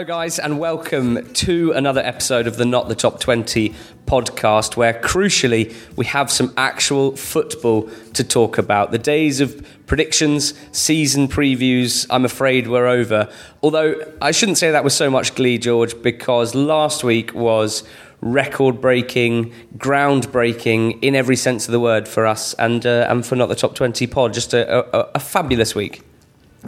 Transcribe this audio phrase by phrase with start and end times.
[0.00, 3.74] Hello, guys, and welcome to another episode of the Not the Top 20
[4.06, 7.82] podcast, where crucially we have some actual football
[8.14, 8.92] to talk about.
[8.92, 13.28] The days of predictions, season previews, I'm afraid we're over.
[13.62, 17.86] Although I shouldn't say that with so much glee, George, because last week was
[18.22, 23.36] record breaking, groundbreaking in every sense of the word for us and, uh, and for
[23.36, 24.32] Not the Top 20 pod.
[24.32, 26.00] Just a, a, a fabulous week.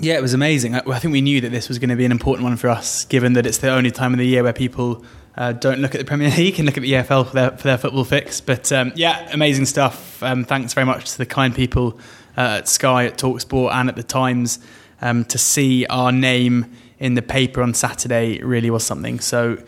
[0.00, 0.74] Yeah, it was amazing.
[0.74, 2.68] I, I think we knew that this was going to be an important one for
[2.68, 5.04] us, given that it's the only time of the year where people
[5.36, 7.62] uh, don't look at the Premier League and look at the EFL for their, for
[7.64, 8.40] their football fix.
[8.40, 10.22] But um, yeah, amazing stuff.
[10.22, 11.98] Um, thanks very much to the kind people
[12.36, 14.58] uh, at Sky, at Talksport, and at the Times.
[15.04, 19.18] Um, to see our name in the paper on Saturday really was something.
[19.18, 19.58] So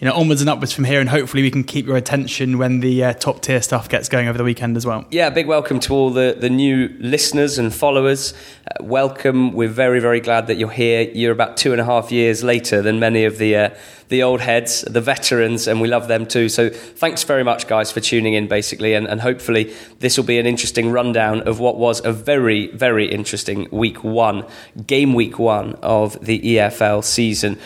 [0.00, 2.80] you know, onwards and upwards from here, and hopefully we can keep your attention when
[2.80, 5.04] the uh, top tier stuff gets going over the weekend as well.
[5.10, 8.32] Yeah, big welcome to all the, the new listeners and followers.
[8.66, 9.52] Uh, welcome.
[9.52, 11.02] We're very, very glad that you're here.
[11.02, 13.56] You're about two and a half years later than many of the.
[13.56, 13.70] Uh,
[14.10, 16.48] the old heads, the veterans, and we love them too.
[16.48, 20.40] So thanks very much, guys, for tuning in, basically, and, and hopefully this will be
[20.40, 24.44] an interesting rundown of what was a very, very interesting week one,
[24.84, 27.56] game week one of the EFL season.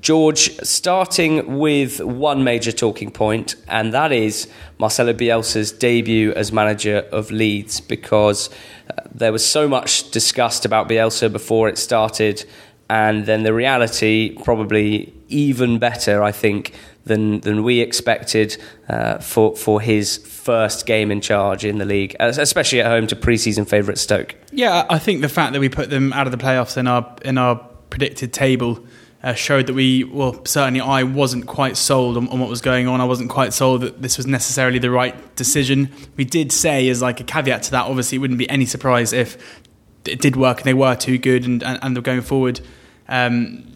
[0.00, 6.98] George, starting with one major talking point, and that is Marcelo Bielsa's debut as manager
[7.12, 8.50] of Leeds, because
[8.90, 12.44] uh, there was so much discussed about Bielsa before it started
[12.90, 19.56] and then the reality probably even better, I think, than than we expected uh, for
[19.56, 23.96] for his first game in charge in the league, especially at home to preseason favourite
[23.96, 24.34] Stoke.
[24.50, 27.14] Yeah, I think the fact that we put them out of the playoffs in our
[27.24, 27.56] in our
[27.90, 28.84] predicted table.
[29.22, 32.88] Uh, showed that we, well, certainly I wasn't quite sold on, on, what was going
[32.88, 33.02] on.
[33.02, 35.90] I wasn't quite sold that this was necessarily the right decision.
[36.16, 39.12] We did say, as like a caveat to that, obviously it wouldn't be any surprise
[39.12, 39.60] if
[40.06, 42.62] it did work and they were too good and, and, and they're going forward
[43.10, 43.66] um,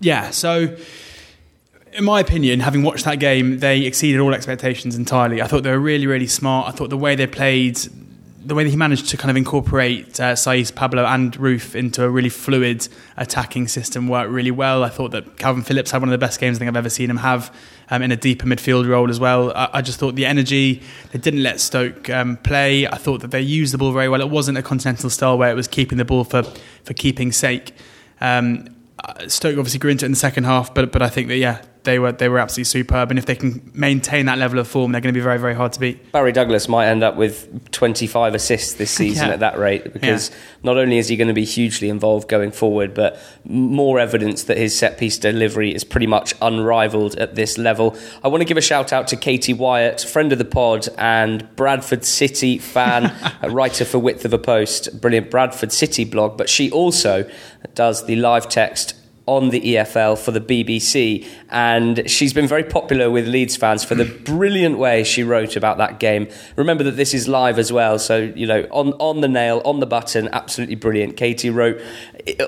[0.00, 0.76] yeah, so
[1.92, 5.42] in my opinion, having watched that game, they exceeded all expectations entirely.
[5.42, 6.68] I thought they were really, really smart.
[6.68, 7.78] I thought the way they played,
[8.44, 12.04] the way that he managed to kind of incorporate uh, Saiz, Pablo, and Roofe into
[12.04, 14.84] a really fluid attacking system worked really well.
[14.84, 16.90] I thought that Kalvin Phillips had one of the best games I think I've ever
[16.90, 17.54] seen him have
[17.90, 19.52] um, in a deeper midfield role as well.
[19.54, 20.82] I, I, just thought the energy,
[21.12, 22.86] they didn't let Stoke um, play.
[22.86, 24.20] I thought that they used the ball very well.
[24.20, 27.74] It wasn't a continental style where it was keeping the ball for, for keeping sake.
[28.20, 28.68] Um,
[29.26, 31.62] Stoke obviously grew into it in the second half, but but I think that yeah,
[31.88, 34.92] they were they were absolutely superb, and if they can maintain that level of form,
[34.92, 36.12] they're going to be very very hard to beat.
[36.12, 39.32] Barry Douglas might end up with 25 assists this season yeah.
[39.32, 40.36] at that rate because yeah.
[40.64, 44.58] not only is he going to be hugely involved going forward, but more evidence that
[44.58, 47.96] his set piece delivery is pretty much unrivaled at this level.
[48.22, 51.48] I want to give a shout out to Katie Whyatt, friend of the pod and
[51.56, 53.14] Bradford City fan,
[53.50, 57.28] writer for Width of a Post, brilliant Bradford City blog, but she also
[57.74, 58.94] does the live text
[59.28, 63.94] on the EFL for the BBC, and she's been very popular with Leeds fans for
[63.94, 66.26] the brilliant way she wrote about that game.
[66.56, 69.80] Remember that this is live as well, so you know on on the nail, on
[69.80, 71.18] the button, absolutely brilliant.
[71.18, 71.78] Katie wrote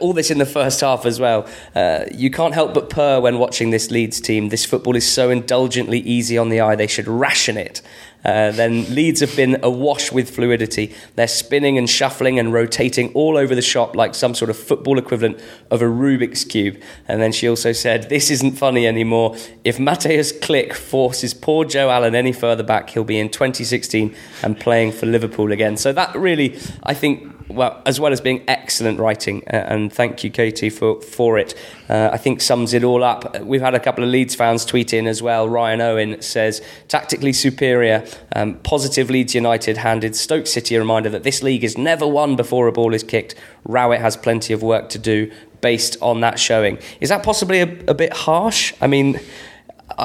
[0.01, 1.47] all this in the first half as well.
[1.75, 4.49] Uh, you can't help but purr when watching this Leeds team.
[4.49, 7.83] This football is so indulgently easy on the eye; they should ration it.
[8.25, 10.95] Uh, then Leeds have been awash with fluidity.
[11.17, 14.99] They're spinning and shuffling and rotating all over the shop like some sort of football
[14.99, 16.81] equivalent of a Rubik's Cube.
[17.09, 19.37] And then she also said, This isn't funny anymore.
[19.65, 24.61] If Mateusz Klich forces poor Joe Allen any further back, he'll be in 2016 and
[24.61, 25.77] playing for Liverpool again.
[25.77, 30.25] So that really, I think, well, as well as being excellent writing, uh, and thank
[30.25, 31.55] you, Katie, for, for it,
[31.89, 33.41] uh, I think sums it all up.
[33.43, 35.49] We've had a couple of Leeds fans tweet in as well.
[35.49, 41.23] Ryan Owen says, tactically superior, um, positive Leeds United handed Stoke City a reminder that
[41.23, 43.35] this league is never won before a ball is kicked.
[43.65, 45.31] Rowett has plenty of work to do
[45.61, 46.79] based on that showing.
[47.01, 48.73] Is that possibly a, a bit harsh?
[48.81, 49.21] I mean,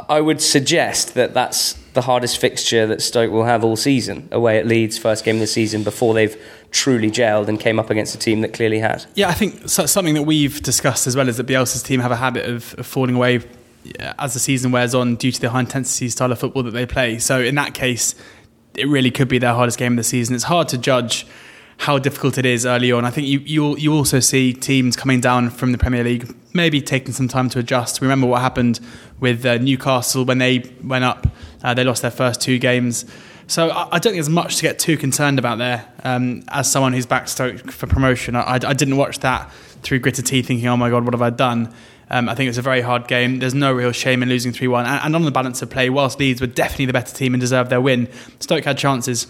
[0.10, 4.60] I would suggest that that's the hardest fixture that Stoke will have all season, away
[4.60, 6.36] at Leeds, first game of the season, before they've
[6.72, 9.06] truly gelled and came up against a team that clearly had.
[9.16, 12.18] Yeah, I think something that we've discussed as well is that Bielsa's team have a
[12.18, 13.42] habit of, of falling away
[14.20, 16.86] as the season wears on due to the high intensity style of football that they
[16.86, 17.20] play.
[17.20, 18.16] So in that case,
[18.76, 20.36] it really could be their hardest game of the season.
[20.36, 21.26] It's hard to judge
[21.78, 23.06] how difficult it is early on.
[23.06, 26.82] I think you you you also see teams coming down from the Premier League, maybe
[26.82, 28.02] taking some time to adjust.
[28.02, 28.80] We Remember what happened
[29.20, 31.28] with uh, Newcastle when they went up;
[31.64, 33.06] uh, they lost their first two games.
[33.48, 35.88] So I, I, don't think there's much to get too concerned about there.
[36.04, 39.52] Um, as someone who's backstoked for promotion, I, I, didn't watch that
[39.84, 41.74] through gritted teeth, thinking, "Oh my god, what have I done?"
[42.10, 43.40] Um, I think it was a very hard game.
[43.40, 44.86] There's no real shame in losing 3 1.
[44.86, 47.42] And, and on the balance of play, whilst Leeds were definitely the better team and
[47.42, 48.08] deserved their win,
[48.40, 49.28] Stoke had chances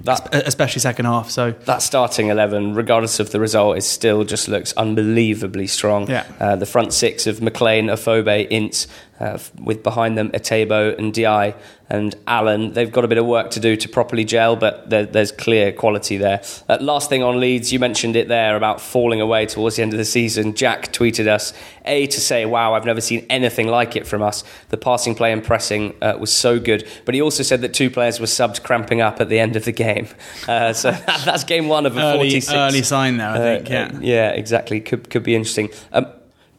[0.00, 1.30] that, especially second half.
[1.30, 6.08] So that starting eleven, regardless of the result, it still just looks unbelievably strong.
[6.10, 6.26] Yeah.
[6.40, 8.86] Uh, the front six of McClean, Afobe, Ince,
[9.22, 11.54] uh, with behind them Etebo and Di
[11.88, 12.72] and Allen.
[12.72, 15.72] They've got a bit of work to do to properly gel, but there, there's clear
[15.72, 16.42] quality there.
[16.68, 19.92] Uh, last thing on Leeds, you mentioned it there about falling away towards the end
[19.92, 20.54] of the season.
[20.54, 21.52] Jack tweeted us
[21.84, 24.42] a to say, "Wow, I've never seen anything like it from us.
[24.70, 27.90] The passing play and pressing uh, was so good." But he also said that two
[27.90, 30.08] players were subbed cramping up at the end of the game.
[30.48, 30.90] Uh, so
[31.24, 32.52] that's game one of a early, 46.
[32.52, 33.70] early sign there, I think.
[33.70, 34.80] Uh, yeah, yeah, exactly.
[34.80, 35.70] Could could be interesting.
[35.92, 36.06] Um,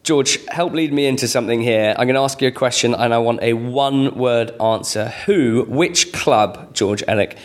[0.04, 1.94] George, help lead me into something here.
[1.98, 5.08] I'm going to ask you a question and I want a one word answer.
[5.24, 7.38] Who, which club, George Elek,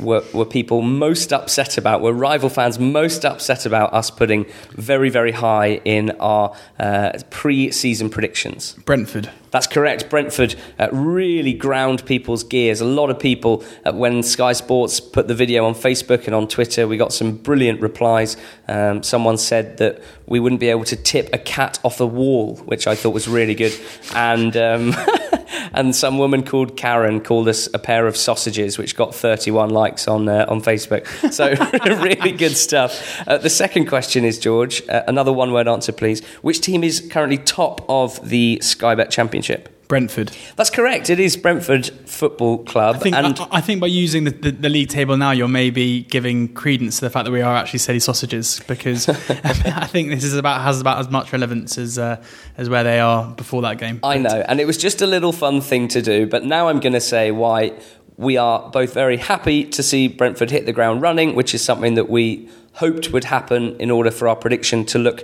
[0.00, 5.10] were, were people most upset about, were rival fans most upset about us putting very,
[5.10, 8.74] very high in our uh, pre season predictions?
[8.84, 9.30] Brentford.
[9.52, 10.08] That's correct.
[10.08, 12.80] Brentford uh, really ground people's gears.
[12.80, 16.48] A lot of people, uh, when Sky Sports put the video on Facebook and on
[16.48, 18.38] Twitter, we got some brilliant replies.
[18.66, 22.56] Um, someone said that we wouldn't be able to tip a cat off a wall,
[22.64, 23.78] which I thought was really good.
[24.14, 24.94] And um,
[25.74, 29.14] and some woman called Karen called us a pair of sausages, which got
[29.52, 31.06] 31 likes on uh, on Facebook.
[31.32, 31.50] So
[32.02, 33.22] really good stuff.
[33.26, 34.82] Uh, the second question is George.
[34.88, 36.24] Uh, another one-word answer, please.
[36.42, 39.68] Which team is currently top of the Sky Bet Championship?
[39.92, 40.34] Brentford.
[40.56, 41.10] That's correct.
[41.10, 42.96] It is Brentford Football Club.
[42.96, 45.48] I think, and I, I think by using the, the, the, league table now, you're
[45.48, 50.08] maybe giving credence to the fact that we are actually steady sausages because I think
[50.08, 52.24] this is about has about as much relevance as uh,
[52.56, 54.00] as where they are before that game.
[54.02, 56.26] I know, and it was just a little fun thing to do.
[56.26, 57.78] But now I'm going to say why
[58.22, 61.94] we are both very happy to see Brentford hit the ground running, which is something
[61.94, 65.22] that we hoped would happen in order for our prediction to look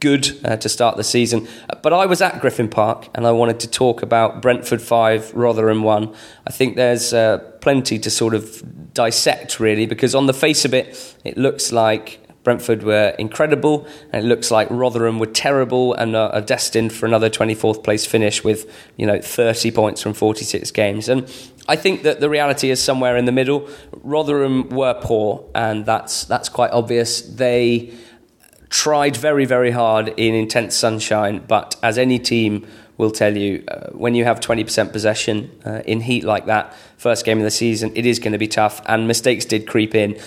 [0.00, 1.46] good uh, to start the season.
[1.82, 5.82] But I was at Griffin Park and I wanted to talk about Brentford 5, Rotherham
[5.82, 6.14] 1.
[6.46, 10.74] I think there's uh, plenty to sort of dissect, really, because on the face of
[10.74, 16.16] it, it looks like Brentford were incredible, and it looks like Rotherham were terrible and
[16.16, 21.10] are, destined for another 24th place finish with you know 30 points from 46 games.
[21.10, 21.28] And
[21.68, 23.68] I think that the reality is somewhere in the middle.
[24.02, 27.20] Rotherham were poor, and that's that's quite obvious.
[27.20, 27.92] They
[28.70, 32.66] tried very very hard in intense sunshine, but as any team
[32.96, 37.24] will tell you, uh, when you have 20% possession uh, in heat like that, first
[37.24, 40.18] game of the season, it is going to be tough, and mistakes did creep in.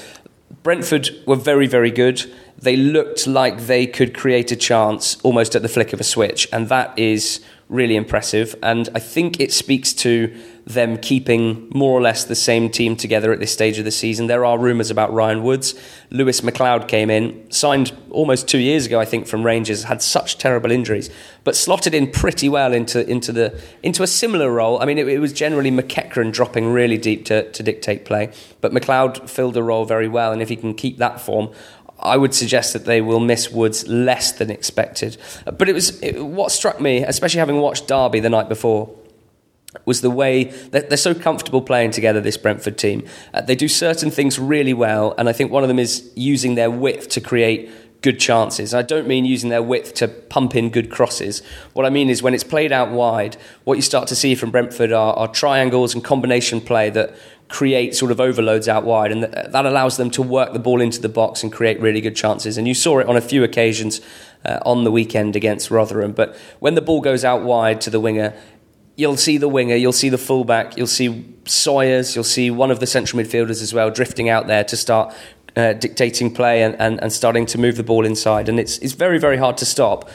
[0.63, 2.31] Brentford were very, very good.
[2.57, 6.47] They looked like they could create a chance almost at the flick of a switch,
[6.53, 8.55] and that is really impressive.
[8.63, 10.33] And I think it speaks to
[10.73, 14.27] them keeping more or less the same team together at this stage of the season.
[14.27, 15.73] There are rumours about Ryan Woods.
[16.09, 20.37] Lewis McLeod came in, signed almost two years ago, I think, from Rangers, had such
[20.37, 21.09] terrible injuries,
[21.43, 24.81] but slotted in pretty well into, into, the, into a similar role.
[24.81, 28.71] I mean, it, it was generally McEachran dropping really deep to, to dictate play, but
[28.71, 30.31] McLeod filled the role very well.
[30.31, 31.49] And if he can keep that form,
[32.01, 35.17] I would suggest that they will miss Woods less than expected.
[35.45, 38.93] But it was it, what struck me, especially having watched Derby the night before,
[39.85, 42.21] was the way that they're so comfortable playing together.
[42.21, 45.69] This Brentford team, uh, they do certain things really well, and I think one of
[45.69, 47.69] them is using their width to create
[48.01, 48.73] good chances.
[48.73, 51.43] I don't mean using their width to pump in good crosses.
[51.73, 54.49] What I mean is when it's played out wide, what you start to see from
[54.49, 57.15] Brentford are, are triangles and combination play that
[57.47, 61.01] create sort of overloads out wide, and that allows them to work the ball into
[61.01, 62.57] the box and create really good chances.
[62.57, 64.01] And you saw it on a few occasions
[64.45, 66.13] uh, on the weekend against Rotherham.
[66.13, 68.33] But when the ball goes out wide to the winger,
[69.01, 72.79] you'll see the winger, you'll see the fullback, you'll see Sawyers, you'll see one of
[72.79, 75.13] the central midfielders as well drifting out there to start
[75.55, 78.47] uh, dictating play and, and, and starting to move the ball inside.
[78.47, 80.09] And it's, it's very, very hard to stop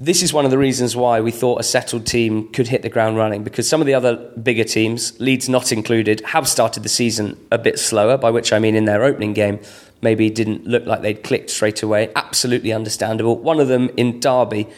[0.00, 2.88] this is one of the reasons why we thought a settled team could hit the
[2.88, 6.88] ground running because some of the other bigger teams, Leeds not included, have started the
[6.88, 9.60] season a bit slower, by which I mean in their opening game,
[10.00, 12.10] maybe didn't look like they'd clicked straight away.
[12.16, 13.36] Absolutely understandable.
[13.36, 14.68] One of them in Derby,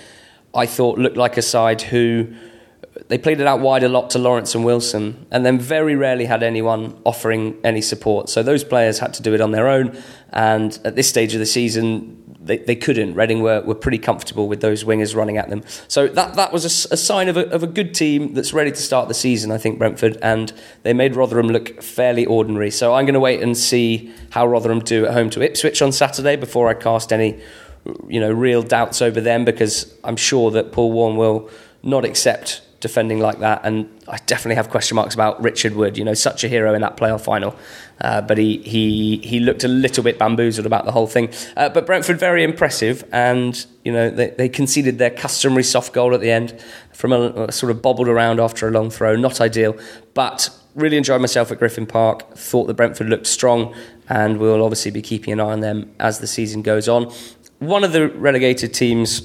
[0.56, 2.26] I thought looked like a side who
[3.12, 6.24] they played it out wide a lot to Lawrence and Wilson, and then very rarely
[6.24, 8.30] had anyone offering any support.
[8.30, 10.02] So those players had to do it on their own.
[10.30, 13.12] And at this stage of the season, they, they couldn't.
[13.12, 15.62] Reading were, were pretty comfortable with those wingers running at them.
[15.88, 18.70] So that, that was a, a sign of a, of a good team that's ready
[18.70, 20.16] to start the season, I think, Brentford.
[20.22, 20.50] And
[20.82, 22.70] they made Rotherham look fairly ordinary.
[22.70, 25.92] So I'm going to wait and see how Rotherham do at home to Ipswich on
[25.92, 27.42] Saturday before I cast any
[28.08, 31.50] you know, real doubts over them because I'm sure that Paul Warne will
[31.82, 33.62] not accept defending like that.
[33.64, 35.96] And I definitely have question marks about Richard Wood.
[35.96, 37.56] You know, such a hero in that playoff final,
[38.02, 41.30] uh, but he he he looked a little bit bamboozled about the whole thing.
[41.56, 46.12] Uh, but Brentford very impressive, and you know they, they conceded their customary soft goal
[46.12, 46.60] at the end
[46.92, 49.16] from a, a sort of bobbled around after a long throw.
[49.16, 49.74] Not ideal,
[50.12, 52.34] but really enjoyed myself at Griffin Park.
[52.36, 53.74] Thought that Brentford looked strong,
[54.08, 57.12] and we'll obviously be keeping an eye on them as the season goes on.
[57.60, 59.22] One of the relegated teams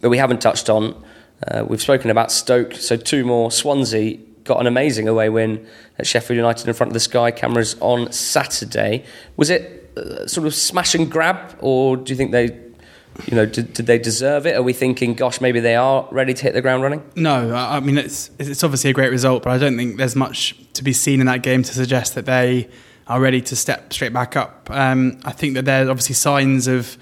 [0.00, 1.02] that we haven't touched on,
[1.46, 3.50] uh, we've spoken about Stoke, so two more.
[3.50, 5.66] Swansea got an amazing away win
[5.98, 9.04] at Sheffield United in front of the Sky cameras on Saturday.
[9.36, 12.58] Was it uh, sort of smash and grab, or do you think they
[13.26, 14.56] you know, did, did, they deserve it?
[14.56, 17.02] Are we thinking, gosh, maybe they are ready to hit the ground running?
[17.14, 20.54] No, I mean it's it's obviously a great result, but I don't think there's much
[20.74, 22.68] to be seen in that game to suggest that they
[23.08, 24.68] are ready to step straight back up.
[24.70, 26.98] Um, I think that there's obviously signs of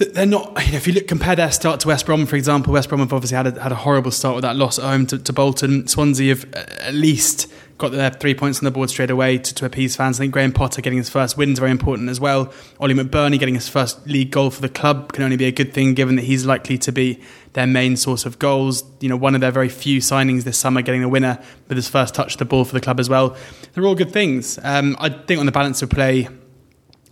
[0.00, 0.64] they're not.
[0.64, 3.00] You know, if you look compare their start to West Brom, for example, West Brom
[3.00, 5.32] have obviously had a, had a horrible start with that loss at home to, to
[5.32, 5.86] Bolton.
[5.86, 9.54] Swansea have uh, at least got their three points on the board straight away to,
[9.54, 10.18] to appease fans.
[10.18, 12.52] I think Graham Potter getting his first win is very important as well.
[12.78, 15.72] Ollie McBurnie getting his first league goal for the club can only be a good
[15.72, 17.20] thing, given that he's likely to be
[17.54, 18.84] their main source of goals.
[19.00, 21.88] You know, one of their very few signings this summer, getting the winner with his
[21.88, 23.36] first touch of the ball for the club as well.
[23.72, 24.58] They're all good things.
[24.62, 26.28] Um, I think on the balance of play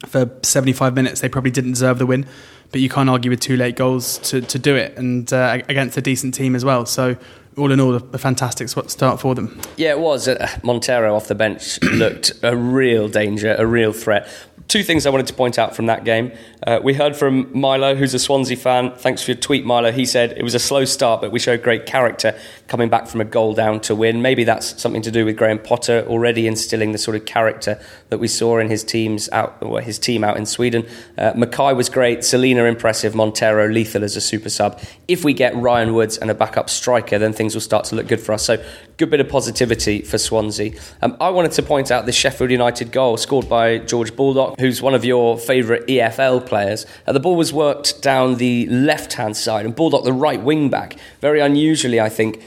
[0.07, 2.27] for 75 minutes, they probably didn't deserve the win
[2.71, 5.97] but you can't argue with two late goals to, to do it and uh, against
[5.97, 6.85] a decent team as well.
[6.87, 7.17] So
[7.57, 9.61] all in all, a fantastic start for them.
[9.77, 10.29] Yeah, it was.
[10.29, 14.29] Uh, Montero off the bench looked a real danger, a real threat
[14.69, 16.31] two things I wanted to point out from that game.
[16.69, 18.93] Uh, we heard from Milo, who's a Swansea fan.
[18.95, 19.91] Thanks for your tweet, Milo.
[19.91, 23.23] He said it was a slow start, but we showed great character coming back from
[23.23, 24.21] a goal down to win.
[24.21, 28.19] Maybe that's something to do with Graham Potter already instilling the sort of character that
[28.19, 30.87] we saw in his teams out, or his team out in Sweden.
[31.17, 32.23] Uh, McKay was great.
[32.23, 33.15] Celina impressive.
[33.15, 34.79] Montero lethal as a super sub.
[35.09, 38.09] If we get Ryan Woods and a backup striker, then things will start to look
[38.09, 38.45] good for us.
[38.45, 38.63] So
[38.99, 40.79] good bit of positivity for Swansea.
[41.01, 44.83] Um, I wanted to point out the Sheffield United goal scored by George Baldock who's
[44.83, 46.58] one of your favourite EFL players.
[47.07, 50.69] Uh, the ball was worked down the left hand side, and Baldock, the right wing
[50.71, 52.43] back, very unusually, I think,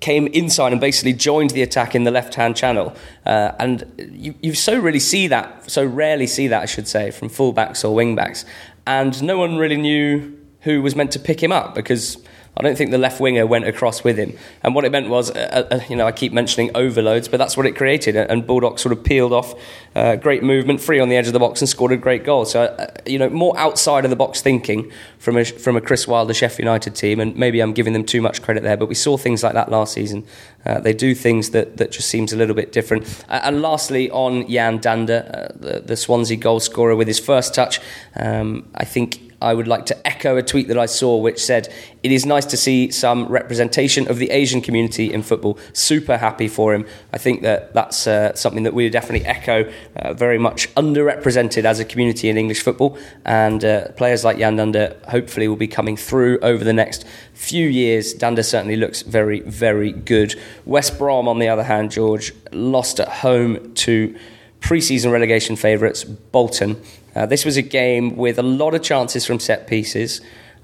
[0.00, 2.94] came inside and basically joined the attack in the left hand channel.
[3.24, 7.10] Uh, and you, you so really see that, so rarely see that, I should say,
[7.10, 8.44] from fullbacks or wing backs.
[8.86, 12.18] And no one really knew who was meant to pick him up because
[12.54, 14.36] I don't think the left winger went across with him.
[14.62, 17.56] And what it meant was, uh, uh, you know, I keep mentioning overloads, but that's
[17.56, 18.14] what it created.
[18.14, 19.54] And Baldock sort of peeled off,
[19.96, 22.44] uh, great movement, free on the edge of the box, and scored a great goal.
[22.44, 26.06] So, uh, you know, more outside of the box thinking from a, from a Chris
[26.06, 27.20] Wilder Sheffield United team.
[27.20, 29.70] And maybe I'm giving them too much credit there, but we saw things like that
[29.70, 30.26] last season.
[30.66, 33.24] Uh, they do things that, that just seems a little bit different.
[33.30, 37.80] Uh, and lastly, on Yan Dhanda, the, the, Swansea goal scorer with his first touch,
[38.16, 41.72] um, I think I would like to echo a tweet that I saw which said,
[42.02, 45.58] It is nice to see some representation of the Asian community in football.
[45.72, 46.86] Super happy for him.
[47.12, 51.80] I think that that's uh, something that we definitely echo, uh, very much underrepresented as
[51.80, 52.96] a community in English football.
[53.24, 57.68] And uh, players like Yan Dhanda hopefully will be coming through over the next few
[57.68, 58.14] years.
[58.14, 60.38] Dhanda certainly looks very, very good.
[60.64, 64.16] West Brom, on the other hand, George, lost at home to
[64.60, 66.80] pre season relegation favourites, Bolton.
[67.14, 70.20] Uh, this was a game with a lot of chances from set pieces,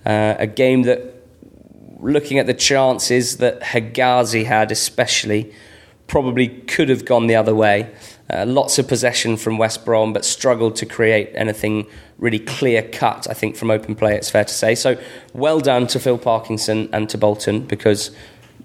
[0.06, 1.14] uh, a game that,
[2.00, 5.52] looking at the chances that Hegazi had, especially,
[6.06, 7.90] probably could have gone the other way.
[8.30, 11.86] Uh, lots of possession from West Brom, but struggled to create anything
[12.18, 14.74] really clear cut, I think, from open play, it's fair to say.
[14.74, 15.00] So,
[15.32, 18.10] well done to Phil Parkinson and to Bolton because,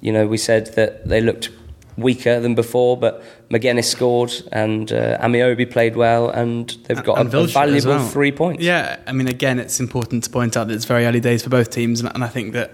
[0.01, 1.49] you know, we said that they looked
[1.97, 7.33] weaker than before, but Magennis scored and uh, Ameobi played well, and they've got and
[7.33, 8.07] a, a, valuable well.
[8.07, 8.63] three points.
[8.63, 11.49] Yeah, I mean, again, it's important to point out that it's very early days for
[11.49, 12.71] both teams, and, and I think that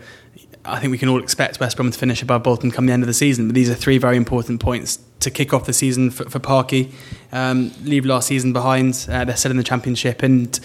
[0.65, 3.03] I think we can all expect West Brom to finish above Bolton come the end
[3.03, 3.47] of the season.
[3.47, 6.91] But these are three very important points to kick off the season for, for Parky.
[7.31, 9.07] Um, leave last season behind.
[9.09, 10.23] Uh, they're still in the Championship.
[10.23, 10.59] And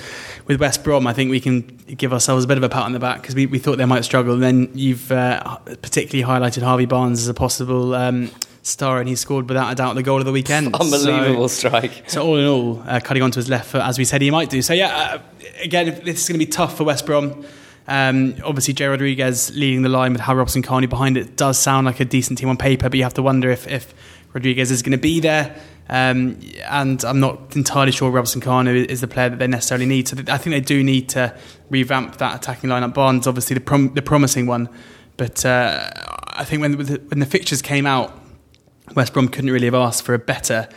[0.47, 2.93] with West Brom, I think we can give ourselves a bit of a pat on
[2.93, 4.35] the back because we, we thought they might struggle.
[4.35, 8.31] And then you've uh, particularly highlighted Harvey Barnes as a possible um,
[8.63, 10.75] star, and he scored without a doubt the goal of the weekend.
[10.75, 12.05] Unbelievable so, strike.
[12.09, 14.51] So all in all, uh, cutting onto his left foot as we said he might
[14.51, 14.63] do.
[14.63, 15.19] So yeah, uh,
[15.63, 17.45] again, this is going to be tough for West Brom.
[17.87, 21.87] Um, obviously, Jay Rodriguez leading the line with Hal Robson Kanu behind it does sound
[21.87, 23.93] like a decent team on paper, but you have to wonder if, if
[24.35, 25.57] Rodriguez is going to be there.
[25.89, 30.09] Um, and I'm not entirely sure Robson Kanu is the player that they necessarily need.
[30.09, 31.35] So I think they do need to
[31.71, 32.95] revamp that attacking lineup.
[32.95, 34.69] Barnes, obviously, the, prom- the promising one.
[35.17, 35.91] But uh,
[36.29, 38.19] I think when the, when the fixtures came out,
[38.95, 40.69] West Brom couldn't really have asked for a better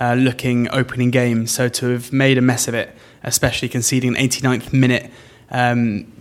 [0.00, 1.46] uh, looking opening game.
[1.46, 5.10] So to have made a mess of it, especially conceding an 89th minute
[5.50, 6.12] um,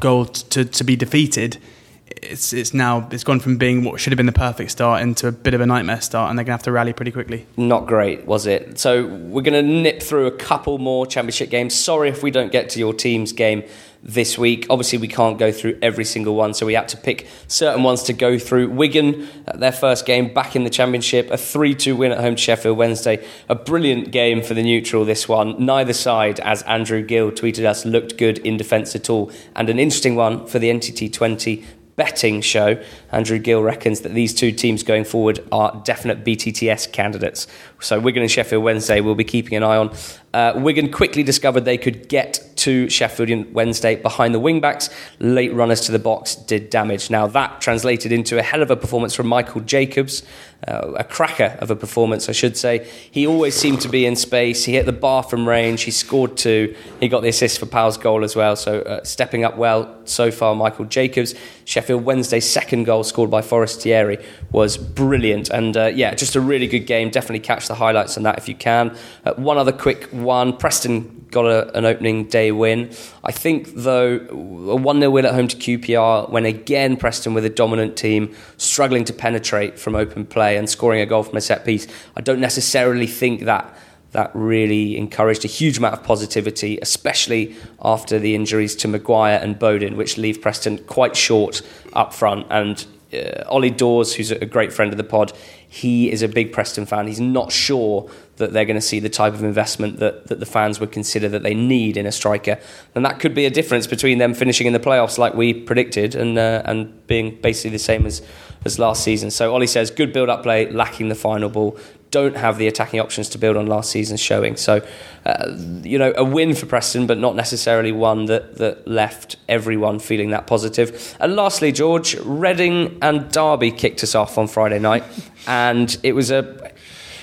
[0.00, 1.58] goal to, to be defeated,
[2.06, 5.26] it's it's now it's gone from being what should have been the perfect start into
[5.26, 7.46] a bit of a nightmare start, and they're to have to rally pretty quickly.
[7.56, 8.78] Not great, was it?
[8.78, 11.74] So we're to nip through a couple more championship games.
[11.74, 13.64] Sorry if we don't get to your team's game
[14.06, 14.66] this week.
[14.70, 18.04] Obviously, we can't go through every single one, so we had to pick certain ones
[18.04, 18.70] to go through.
[18.70, 22.36] Wigan, uh, their first game back in the Championship, a 3 2 win at home
[22.36, 23.26] to Sheffield Wednesday.
[23.48, 25.56] A brilliant game for the neutral, this one.
[25.64, 29.30] Neither side, as Andrew Gill tweeted us, looked good in defence at all.
[29.56, 31.64] And an interesting one for the NTT 20
[31.96, 32.82] betting show.
[33.10, 37.46] Andrew Gill reckons that these two teams going forward are definite BTTS candidates.
[37.80, 39.94] So Wigan and Sheffield Wednesday we'll be keeping an eye on.
[40.36, 44.92] Uh, Wigan quickly discovered they could get to Sheffield Wednesday behind the wingbacks.
[45.18, 47.08] Late runners to the box did damage.
[47.08, 50.22] Now that translated into a hell of a performance from Michael Jacobs,
[50.68, 52.86] uh, a cracker of a performance, I should say.
[53.10, 54.64] He always seemed to be in space.
[54.64, 55.82] He hit the bar from range.
[55.82, 56.74] He scored two.
[57.00, 58.56] He got the assist for Powell's goal as well.
[58.56, 61.34] So uh, stepping up well so far, Michael Jacobs.
[61.64, 65.50] Sheffield Wednesday's second goal scored by Forestieri was brilliant.
[65.50, 67.10] And uh, yeah, just a really good game.
[67.10, 68.96] Definitely catch the highlights on that if you can.
[69.24, 72.90] Uh, one other quick one Preston got a, an opening day win.
[73.24, 77.44] I think, though, a 1 0 win at home to QPR, when again Preston with
[77.44, 81.40] a dominant team, struggling to penetrate from open play and scoring a goal from a
[81.40, 83.76] set piece, I don't necessarily think that
[84.12, 89.58] that really encouraged a huge amount of positivity, especially after the injuries to Maguire and
[89.58, 91.60] Bowden, which leave Preston quite short
[91.92, 92.46] up front.
[92.48, 95.32] And uh, Ollie Dawes, who's a great friend of the pod,
[95.68, 97.06] he is a big Preston fan.
[97.06, 100.46] He's not sure that they're going to see the type of investment that, that the
[100.46, 102.58] fans would consider that they need in a striker.
[102.94, 106.14] And that could be a difference between them finishing in the playoffs like we predicted
[106.14, 108.22] and, uh, and being basically the same as,
[108.64, 109.30] as last season.
[109.30, 111.78] So Ollie says, good build up play, lacking the final ball
[112.10, 114.56] don't have the attacking options to build on last season's showing.
[114.56, 114.86] So,
[115.24, 119.98] uh, you know, a win for Preston, but not necessarily one that, that left everyone
[119.98, 121.16] feeling that positive.
[121.20, 125.04] And lastly, George, Reading and Derby kicked us off on Friday night,
[125.46, 126.72] and it was a,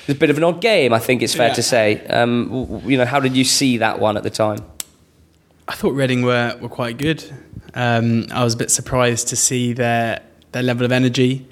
[0.08, 1.54] a bit of an odd game, I think it's fair yeah.
[1.54, 2.06] to say.
[2.08, 4.60] Um, you know, how did you see that one at the time?
[5.68, 7.24] I thought Reading were, were quite good.
[7.74, 11.48] Um, I was a bit surprised to see their their level of energy.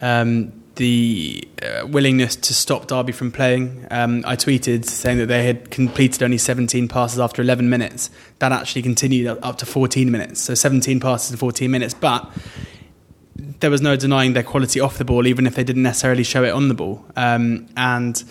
[0.00, 3.86] Um, the uh, willingness to stop Derby from playing.
[3.90, 8.10] Um, I tweeted saying that they had completed only 17 passes after 11 minutes.
[8.38, 10.42] That actually continued up to 14 minutes.
[10.42, 11.94] So 17 passes in 14 minutes.
[11.94, 12.30] But
[13.60, 16.44] there was no denying their quality off the ball, even if they didn't necessarily show
[16.44, 17.04] it on the ball.
[17.16, 18.22] Um, and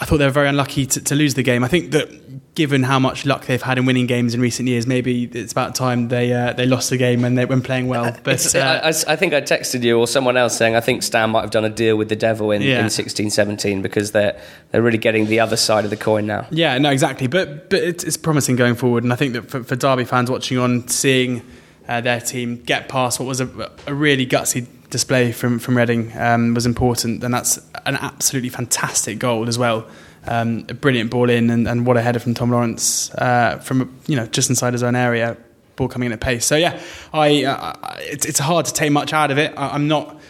[0.00, 1.64] I thought they were very unlucky to, to, lose the game.
[1.64, 4.86] I think that given how much luck they've had in winning games in recent years,
[4.86, 8.16] maybe it's about time they uh, they lost the game when they when playing well.
[8.22, 11.30] But uh, I, I, think I texted you or someone else saying I think Stam
[11.30, 12.82] might have done a deal with the devil in, yeah.
[12.82, 16.46] in 16, 17 because they're they're really getting the other side of the coin now.
[16.50, 17.26] Yeah, no, exactly.
[17.26, 20.30] But but it's, it's promising going forward, and I think that for, for Derby fans
[20.30, 21.42] watching on, seeing
[21.88, 26.12] uh, their team get past what was a, a really gutsy display from from Reading
[26.16, 29.86] um, was important, and that's an absolutely fantastic goal as well.
[30.26, 33.98] Um, a brilliant ball in, and, and what a header from Tom Lawrence uh, from
[34.06, 35.36] you know just inside his own area,
[35.76, 36.44] ball coming in at pace.
[36.44, 36.80] So yeah,
[37.12, 39.54] I uh, it's, it's hard to take much out of it.
[39.56, 40.20] I, I'm not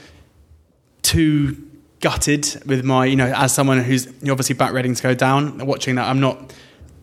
[1.03, 1.57] too
[2.01, 5.67] gutted with my you know as someone who's obviously back Reading to go down.
[5.67, 6.53] Watching that, I'm not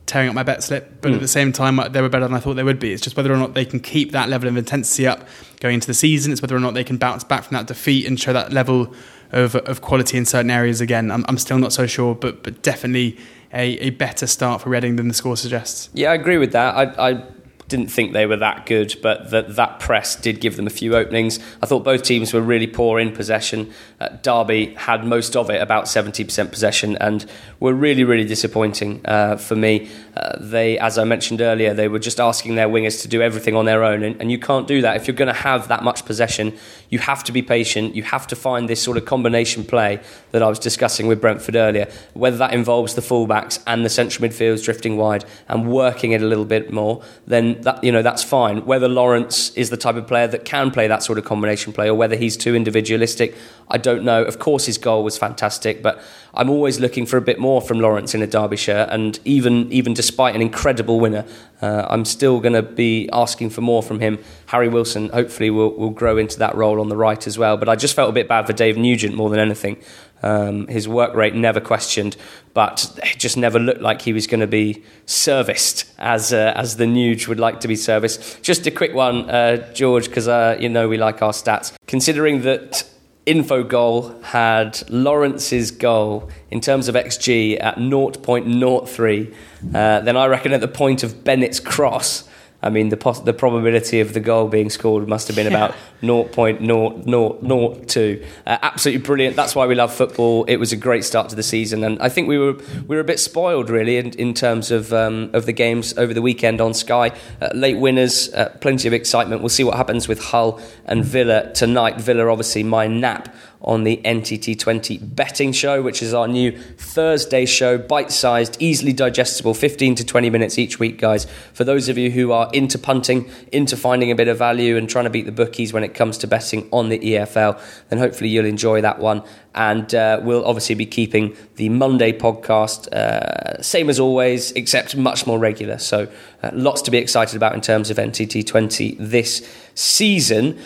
[0.06, 1.16] tearing up my bet slip, but mm.
[1.16, 2.94] at the same time, they were better than I thought they would be.
[2.94, 5.28] It's just whether or not they can keep that level of intensity up
[5.60, 6.32] going into the season.
[6.32, 8.94] It's whether or not they can bounce back from that defeat and show that level
[9.32, 11.12] of, of quality in certain areas again.
[11.12, 13.18] I'm, I'm still not so sure, but but definitely
[13.54, 15.90] a, a better start for Reading than the score suggests.
[15.94, 16.76] Yeah, I agree with that.
[16.76, 17.24] I, I
[17.68, 20.96] didn't think they were that good, but that that press did give them a few
[20.96, 21.40] openings.
[21.64, 23.74] I thought both teams were really poor in possession.
[24.00, 27.26] Uh, Derby had most of it, about 70% possession, and
[27.60, 29.90] were really, really disappointing uh, for me.
[30.16, 33.56] Uh, they, as I mentioned earlier, they were just asking their wingers to do everything
[33.56, 34.96] on their own, and, and you can't do that.
[34.98, 36.54] If you're going to have that much possession,
[36.90, 37.96] you have to be patient.
[37.96, 40.00] You have to find this sort of combination play
[40.32, 44.28] that I was discussing with Brentford earlier, whether that involves the fullbacks and the central
[44.28, 48.24] midfields drifting wide and working it a little bit more, then that you know that's
[48.24, 48.66] fine.
[48.66, 51.88] Whether Lawrence is the type of player that can play that sort of combination play,
[51.88, 53.36] or whether he's too individualistic,
[53.70, 54.24] I don't know.
[54.24, 56.02] Of course, his goal was fantastic, but
[56.34, 58.88] I'm always looking for a bit more from Lawrence in a Derbyshire.
[58.90, 61.26] And even even despite an incredible winner,
[61.62, 64.20] uh, I'm still going to be asking for more from him.
[64.48, 67.58] Harry Wilson hopefully will will grow into that role on the right as well.
[67.58, 69.78] But I just felt a bit bad for Dave Nugent more than anything.
[70.24, 72.18] Um, his work rate never questioned,
[72.54, 76.78] but it just never looked like he was going to be serviced as uh, as
[76.78, 78.42] the Nuge would like to be serviced.
[78.42, 81.74] Just a quick one, uh, George, because uh, you know we like our stats.
[81.86, 82.86] Considering that
[83.26, 89.34] Infogol had Lawrence's goal in terms of XG at 0.03,
[89.74, 92.28] uh, then I reckon at the point of Bennett's cross
[92.66, 95.76] I mean, the pos- the probability of the goal being scored must have been about
[96.02, 96.10] yeah.
[96.10, 98.26] 0.0002.
[98.46, 99.36] Uh, absolutely brilliant.
[99.36, 100.46] That's why we love football.
[100.46, 102.54] It was a great start to the season, and I think we were
[102.88, 106.14] we were a bit spoiled really in, in terms of um, of the games over
[106.14, 107.12] the weekend on Sky.
[107.40, 109.42] Uh, late winners, uh, plenty of excitement.
[109.42, 112.02] We'll see what happens with Hull and Villa tonight.
[112.02, 113.34] Villa, obviously, my nap
[113.66, 119.54] on the NTT20 betting show, which is our new Thursday show, bite sized, easily digestible,
[119.54, 121.26] 15 to 20 minutes each week, guys.
[121.54, 124.88] For those of you who are into punting, into finding a bit of value and
[124.88, 128.30] trying to beat the bookies when it comes to betting on the EFL, then hopefully
[128.30, 129.24] you'll enjoy that one.
[129.56, 135.26] And uh, we'll obviously be keeping the Monday podcast uh, same as always, except much
[135.26, 135.80] more regular.
[135.80, 136.08] So
[136.44, 140.60] uh, lots to be excited about in terms of NTT20 this season.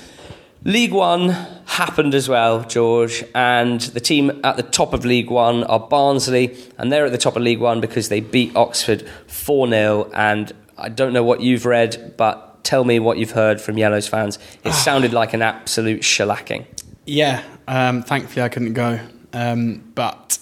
[0.63, 1.29] League One
[1.65, 6.57] happened as well, George, and the team at the top of League One are Barnsley,
[6.77, 10.11] and they're at the top of League One because they beat Oxford 4 0.
[10.13, 14.07] And I don't know what you've read, but tell me what you've heard from Yellows
[14.07, 14.37] fans.
[14.65, 16.65] It sounded like an absolute shellacking.
[17.05, 18.99] Yeah, um, thankfully I couldn't go.
[19.31, 20.39] Um, but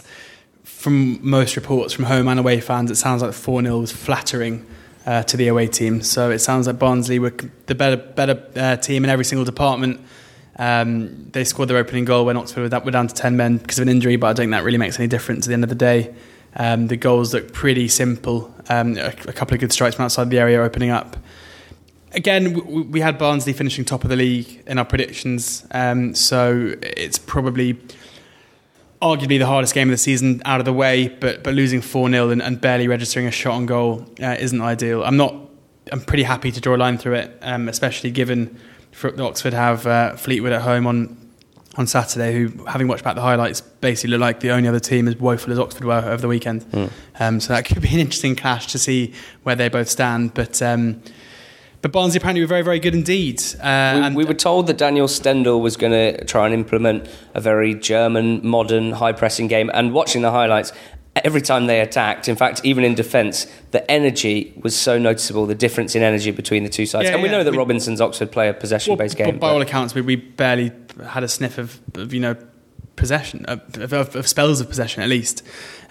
[0.63, 4.65] from most reports from home and away fans, it sounds like 4 0 was flattering
[5.07, 6.01] uh, to the away team.
[6.01, 7.33] So it sounds like Barnsley were
[7.65, 10.01] the better better uh, team in every single department.
[10.59, 13.83] Um, they scored their opening goal when Oxford were down to 10 men because of
[13.83, 15.69] an injury, but I don't think that really makes any difference at the end of
[15.69, 16.13] the day.
[16.55, 18.53] Um, the goals look pretty simple.
[18.67, 21.15] Um, a, a, couple of good strikes from outside the area opening up.
[22.13, 26.73] Again, we, we had Barnsley finishing top of the league in our predictions, um, so
[26.81, 27.77] it's probably
[29.01, 32.09] arguably the hardest game of the season out of the way, but but losing 4
[32.09, 35.03] 0 and, and, barely registering a shot on goal uh, isn't ideal.
[35.03, 35.35] I'm not.
[35.91, 38.59] I'm pretty happy to draw a line through it, um, especially given
[39.19, 41.27] Oxford have uh, Fleetwood at home on
[41.77, 45.07] on Saturday, who, having watched back the highlights, basically look like the only other team
[45.07, 46.63] as woeful as Oxford were over the weekend.
[46.71, 46.91] Mm.
[47.19, 50.33] Um, so that could be an interesting clash to see where they both stand.
[50.33, 51.01] But um,
[51.87, 53.41] but Barnsley apparently were very, very good indeed.
[53.61, 57.39] Uh, we, we, were told that Daniel Stendel was going to try and implement a
[57.39, 59.71] very German, modern, high pressing game.
[59.73, 60.73] And watching the highlights,
[61.15, 65.55] every time they attacked, in fact, even in defence, the energy was so noticeable, the
[65.55, 67.07] difference in energy between the two sides.
[67.07, 67.37] Yeah, and we yeah.
[67.37, 69.39] know that we, Robinson's Oxford play a possession based well, game.
[69.39, 70.73] By all accounts, we, we barely
[71.05, 72.35] had a sniff of, of you know,
[72.97, 75.41] possession, of, of, of, spells of possession at least.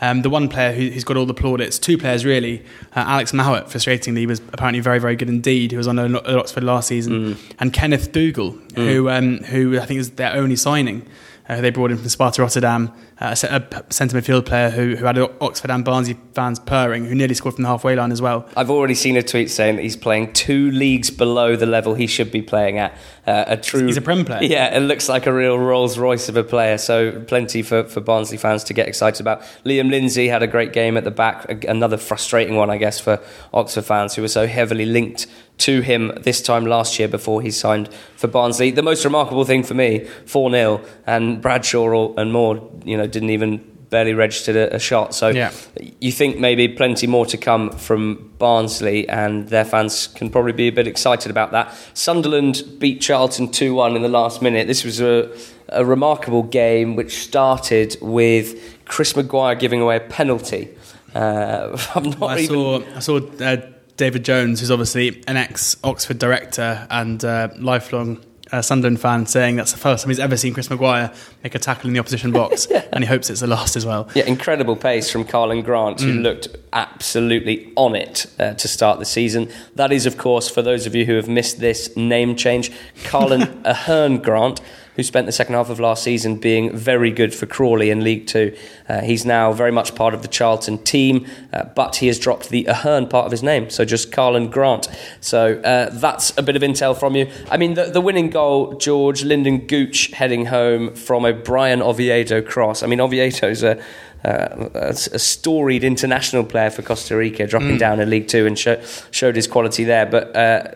[0.02, 2.60] Um, the one player who, has got all the plaudits, two players really,
[2.94, 6.88] uh, Alex Mowatt, frustratingly, was apparently very, very good indeed, who was on Oxford last
[6.88, 7.54] season, mm.
[7.58, 8.74] and Kenneth Dougall, mm.
[8.74, 11.08] who, um, who I think is their only signing.
[11.48, 15.18] Uh, they brought in from Sparta Rotterdam, uh, a centre midfield player who, who had
[15.40, 18.48] Oxford and Barnsley fans purring, who nearly scored from the halfway line as well.
[18.56, 22.06] I've already seen a tweet saying that he's playing two leagues below the level he
[22.06, 22.96] should be playing at.
[23.26, 24.40] Uh, a true, he's a Prem player.
[24.46, 26.78] Yeah, it looks like a real Rolls Royce of a player.
[26.78, 29.42] So plenty for, for Barnsley fans to get excited about.
[29.64, 31.64] Liam Lindsay had a great game at the back.
[31.64, 33.20] Another frustrating one, I guess, for
[33.52, 35.26] Oxford fans who were so heavily linked
[35.58, 38.70] to him this time last year before he signed for Barnsley.
[38.70, 43.30] The most remarkable thing for me, 4 0, and Bradshaw and Moore, you know, didn't
[43.30, 43.58] even
[43.90, 45.14] barely registered a, a shot.
[45.14, 45.52] So yeah.
[46.00, 50.68] you think maybe plenty more to come from Barnsley, and their fans can probably be
[50.68, 51.74] a bit excited about that.
[51.94, 54.66] Sunderland beat Charlton 2 1 in the last minute.
[54.66, 55.30] This was a,
[55.68, 60.76] a remarkable game which started with Chris Maguire giving away a penalty.
[61.14, 62.46] Uh, I'm not I even...
[62.46, 63.56] saw, I saw uh,
[63.96, 69.56] David Jones, who's obviously an ex Oxford director and uh, lifelong uh, Sunderland fan, saying
[69.56, 72.30] that's the first time he's ever seen Chris Maguire make a tackle in the opposition
[72.30, 72.84] box, yeah.
[72.92, 74.08] and he hopes it's the last as well.
[74.14, 76.22] Yeah, incredible pace from Karlan Grant, who mm.
[76.22, 79.50] looked absolutely on it uh, to start the season.
[79.74, 82.70] That is, of course, for those of you who have missed this name change,
[83.04, 84.60] Karlan Ahearne Grant
[84.96, 88.26] who spent the second half of last season being very good for Crawley in League
[88.26, 88.56] Two.
[88.88, 92.48] Uh, he's now very much part of the Charlton team, uh, but he has dropped
[92.48, 94.88] the Ahearne part of his name, so just Karlan Grant.
[95.20, 97.30] So uh, that's a bit of intel from you.
[97.50, 102.42] I mean, the, the winning goal, George Lyndon Gooch heading home from a Bryan Oviedo
[102.42, 102.82] cross.
[102.82, 103.82] I mean, Oviedo's a
[104.24, 107.78] uh, a, a, storied international player for Costa Rica, dropping mm.
[107.78, 108.82] down in League Two and show,
[109.12, 110.06] showed his quality there.
[110.06, 110.74] But uh,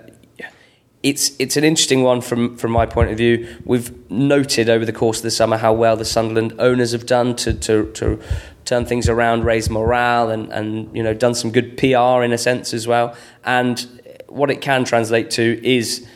[1.02, 3.48] it's it's an interesting one from from my point of view.
[3.64, 7.36] We've noted over the course of the summer how well the Sunderland owners have done
[7.36, 8.20] to to, to
[8.64, 12.38] turn things around, raise morale, and and you know done some good PR in a
[12.38, 13.16] sense as well.
[13.44, 13.86] And
[14.28, 16.06] what it can translate to is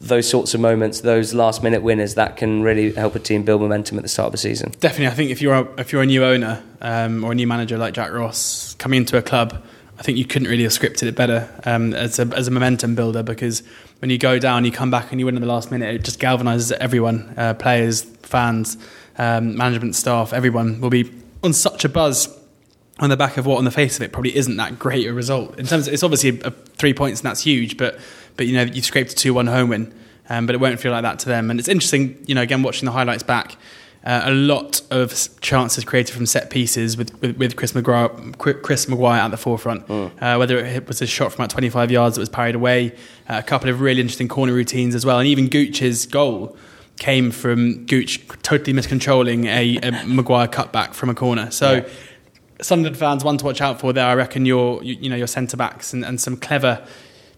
[0.00, 3.60] those sorts of moments, those last minute winners that can really help a team build
[3.60, 4.72] momentum at the start of the season.
[4.80, 7.46] Definitely, I think if you're a, if you're a new owner um, or a new
[7.46, 9.62] manager like Jack Ross coming into a club
[10.00, 12.94] I think you couldn't really have scripted it better um, as, a, as a momentum
[12.94, 13.62] builder because
[13.98, 15.94] when you go down, you come back and you win in the last minute.
[15.94, 18.78] It just galvanises everyone, uh, players, fans,
[19.18, 22.34] um, management staff, everyone will be on such a buzz
[22.98, 25.12] on the back of what, on the face of it, probably isn't that great a
[25.12, 25.58] result.
[25.58, 27.98] In terms, of, it's obviously a, a three points and that's huge, but
[28.36, 29.92] but you know you've scraped a two one home win,
[30.30, 31.50] um, but it won't feel like that to them.
[31.50, 33.56] And it's interesting, you know, again watching the highlights back.
[34.02, 38.08] Uh, a lot of chances created from set pieces with, with, with Chris Maguire,
[38.38, 39.86] Chris Maguire at the forefront.
[39.88, 40.10] Mm.
[40.22, 42.92] Uh, whether it was a shot from about 25 yards that was parried away,
[43.28, 46.56] uh, a couple of really interesting corner routines as well, and even Gooch's goal
[46.98, 51.50] came from Gooch totally miscontrolling a, a Maguire cutback from a corner.
[51.50, 51.72] So.
[51.72, 51.88] Yeah.
[52.62, 54.06] Sunderland fans, one to watch out for there.
[54.06, 56.86] I reckon your, you, you know, your centre backs and, and some clever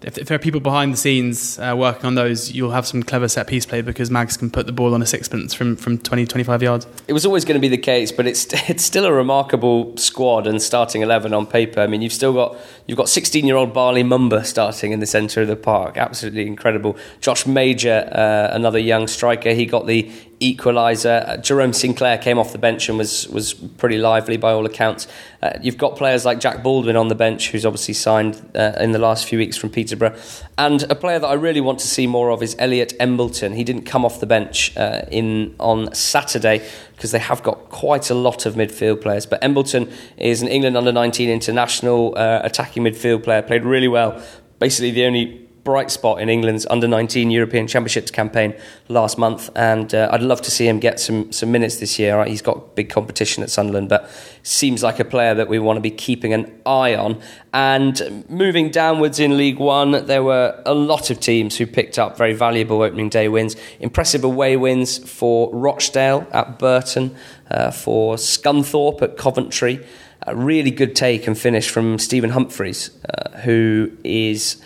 [0.04, 3.02] if, if, there are people behind the scenes uh, working on those, you'll have some
[3.02, 5.98] clever set piece play because Mags can put the ball on a sixpence from, from
[5.98, 6.86] 20, 25 yards.
[7.08, 10.46] It was always going to be the case, but it's it's still a remarkable squad
[10.46, 11.80] and starting 11 on paper.
[11.80, 15.06] I mean, you've still got you've got 16 year old Bali Mumba starting in the
[15.06, 15.96] centre of the park.
[15.96, 16.96] Absolutely incredible.
[17.20, 20.10] Josh Major, uh, another young striker, he got the
[20.42, 21.28] equaliser.
[21.28, 25.06] Uh, Jerome Sinclair came off the bench and was was pretty lively by all accounts.
[25.42, 28.92] Uh, you've got players like Jack Baldwin on the bench, who's obviously signed uh, in
[28.92, 30.16] the last few weeks from Peterborough,
[30.58, 33.54] and a player that I really want to see more of is Elliot Embleton.
[33.54, 38.10] He didn't come off the bench uh, in on Saturday because they have got quite
[38.10, 39.26] a lot of midfield players.
[39.26, 44.22] But Embleton is an England under 19 international uh, attacking midfield player, played really well.
[44.60, 48.54] Basically, the only bright spot in England's under 19 European Championships campaign
[48.88, 52.24] last month, and uh, I'd love to see him get some some minutes this year.
[52.24, 54.10] He's got big competition at Sunderland, but
[54.42, 57.20] seems like a player that we want to be keeping an eye on.
[57.52, 62.16] And moving downwards in League One, there were a lot of teams who picked up
[62.16, 63.56] very valuable opening day wins.
[63.78, 67.14] Impressive away wins for Rochdale at Burton,
[67.50, 69.84] uh, for Scunthorpe at Coventry.
[70.24, 74.62] A really good take and finish from Stephen Humphrys, uh, who is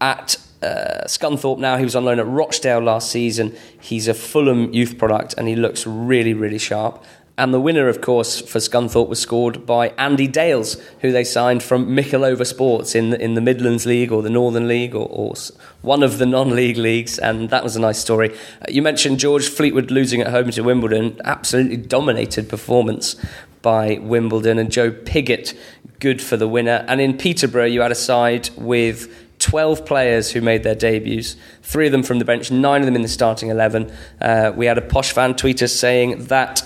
[0.00, 1.76] at uh, Scunthorpe now.
[1.76, 3.56] He was on loan at Rochdale last season.
[3.80, 7.02] He's a Fulham youth product and he looks really, really sharp.
[7.38, 11.62] And the winner, of course, for Scunthorpe was scored by Andy Dales, who they signed
[11.62, 15.34] from Mickleover Sports in the, in the Midlands League or the Northern League or, or
[15.80, 17.16] one of the non league leagues.
[17.16, 18.32] And that was a nice story.
[18.34, 21.20] Uh, you mentioned George Fleetwood losing at home to Wimbledon.
[21.24, 23.14] Absolutely dominated performance
[23.62, 24.58] by Wimbledon.
[24.58, 25.56] And Joe Pigott,
[26.00, 26.84] good for the winner.
[26.88, 31.86] And in Peterborough, you had a side with 12 players who made their debuts, three
[31.86, 33.92] of them from the bench, nine of them in the starting 11.
[34.20, 36.62] Uh, we had a posh fan tweet us saying that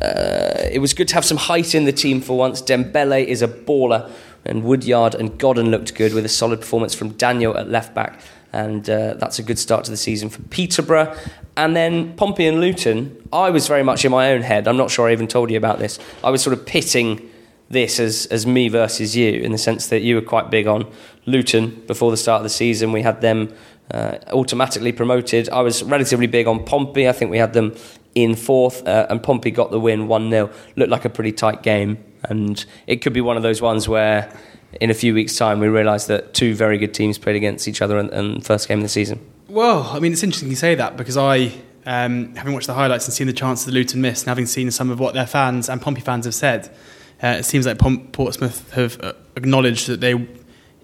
[0.00, 2.60] uh, it was good to have some height in the team for once.
[2.60, 4.10] Dembele is a baller,
[4.44, 8.20] and Woodyard and Godden looked good with a solid performance from Daniel at left back.
[8.52, 11.16] And uh, that's a good start to the season for Peterborough.
[11.56, 14.68] And then Pompey and Luton, I was very much in my own head.
[14.68, 15.98] I'm not sure I even told you about this.
[16.22, 17.30] I was sort of pitting
[17.68, 20.90] this as, as me versus you in the sense that you were quite big on
[21.26, 22.92] Luton before the start of the season.
[22.92, 23.52] We had them
[23.90, 25.48] uh, automatically promoted.
[25.48, 27.08] I was relatively big on Pompey.
[27.08, 27.74] I think we had them
[28.14, 30.50] in fourth, uh, and Pompey got the win 1 0.
[30.76, 34.32] Looked like a pretty tight game, and it could be one of those ones where
[34.80, 37.82] in a few weeks' time we realise that two very good teams played against each
[37.82, 39.20] other in, in the first game of the season.
[39.48, 41.52] Well, I mean, it's interesting you say that because I,
[41.84, 44.70] um, having watched the highlights and seen the chances the Luton missed, and having seen
[44.70, 46.74] some of what their fans and Pompey fans have said,
[47.22, 47.78] uh, it seems like
[48.12, 50.14] Portsmouth have uh, acknowledged that they,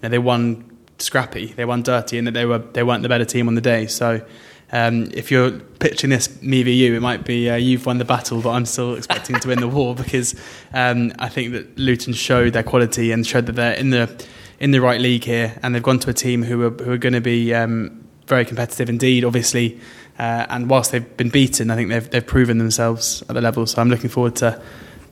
[0.03, 3.25] know, they won scrappy, they won dirty, and that they were they weren't the better
[3.25, 3.87] team on the day.
[3.87, 4.25] So.
[4.71, 8.05] Um, if you're pitching this me v you, it might be uh, you've won the
[8.05, 10.33] battle, but I'm still expecting to win the war because
[10.73, 14.25] um, I think that Luton showed their quality and showed that they're in the
[14.59, 16.97] in the right league here, and they've gone to a team who are who are
[16.97, 19.79] going to be um, very competitive indeed, obviously.
[20.17, 23.67] Uh, and whilst they've been beaten, I think they've they've proven themselves at the level.
[23.67, 24.59] So I'm looking forward to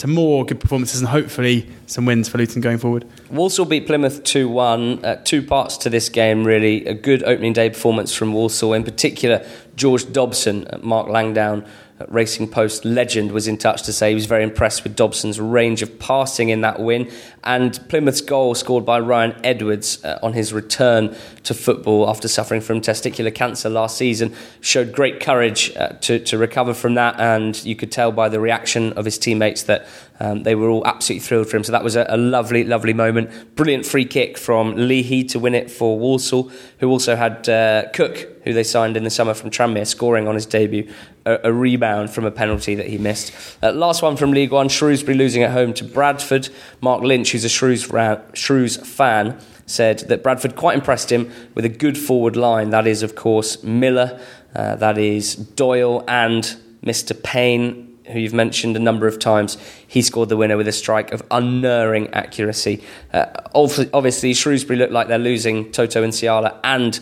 [0.01, 3.07] to more good performances and hopefully some wins for Luton going forward.
[3.29, 5.05] Walsall beat Plymouth 2 1.
[5.05, 6.83] Uh, two parts to this game, really.
[6.87, 11.63] A good opening day performance from Walsall, in particular, George Dobson, Mark Langdon
[12.09, 15.81] Racing Post legend was in touch to say he was very impressed with Dobson's range
[15.81, 17.11] of passing in that win.
[17.43, 22.61] And Plymouth's goal, scored by Ryan Edwards uh, on his return to football after suffering
[22.61, 27.19] from testicular cancer last season, showed great courage uh, to, to recover from that.
[27.19, 29.87] And you could tell by the reaction of his teammates that
[30.19, 31.63] um, they were all absolutely thrilled for him.
[31.63, 33.55] So that was a, a, lovely, lovely moment.
[33.55, 38.30] Brilliant free kick from Leahy to win it for Walsall, who also had uh, Cook,
[38.43, 40.91] who they signed in the summer from Tranmere, scoring on his debut,
[41.25, 43.33] a, a rebound from a penalty that he missed.
[43.61, 46.49] Uh, last one from League One, Shrewsbury losing at home to Bradford.
[46.81, 47.89] Mark Lynch, who's a Shrews,
[48.33, 52.71] Shrews fan, said that Bradford quite impressed him with a good forward line.
[52.71, 54.19] That is, of course, Miller,
[54.55, 56.43] uh, that is Doyle, and
[56.83, 57.21] Mr.
[57.21, 61.11] Payne who you've mentioned a number of times, he scored the winner with a strike
[61.11, 62.83] of unerring accuracy.
[63.13, 66.99] Uh, obviously, Shrewsbury look like they're losing Toto Nsiala and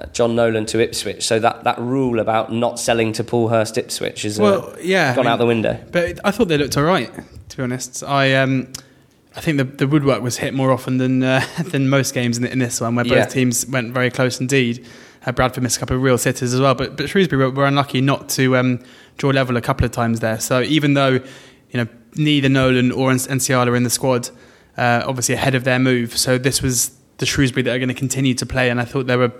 [0.00, 1.26] uh, Jon Nolan to Ipswich.
[1.26, 5.14] So that, that rule about not selling to Paul Hurst Ipswich has uh, well, yeah,
[5.14, 5.84] gone I mean, out the window.
[5.90, 7.10] But I thought they looked all right,
[7.48, 8.02] to be honest.
[8.04, 8.72] I um,
[9.36, 12.44] I think the, the woodwork was hit more often than uh, than most games in,
[12.44, 13.24] in, this one, where both yeah.
[13.26, 14.86] teams went very close indeed.
[15.26, 17.66] Uh, Bradford missed a couple of real sitters as well, but but Shrewsbury were, were
[17.66, 18.82] unlucky not to um,
[19.18, 20.40] draw level a couple of times there.
[20.40, 21.12] So even though
[21.70, 21.86] you know
[22.16, 24.30] neither Nolan or Nsiala are in the squad,
[24.76, 27.94] uh, obviously ahead of their move, so this was the Shrewsbury that are going to
[27.94, 29.32] continue to play, and I thought there were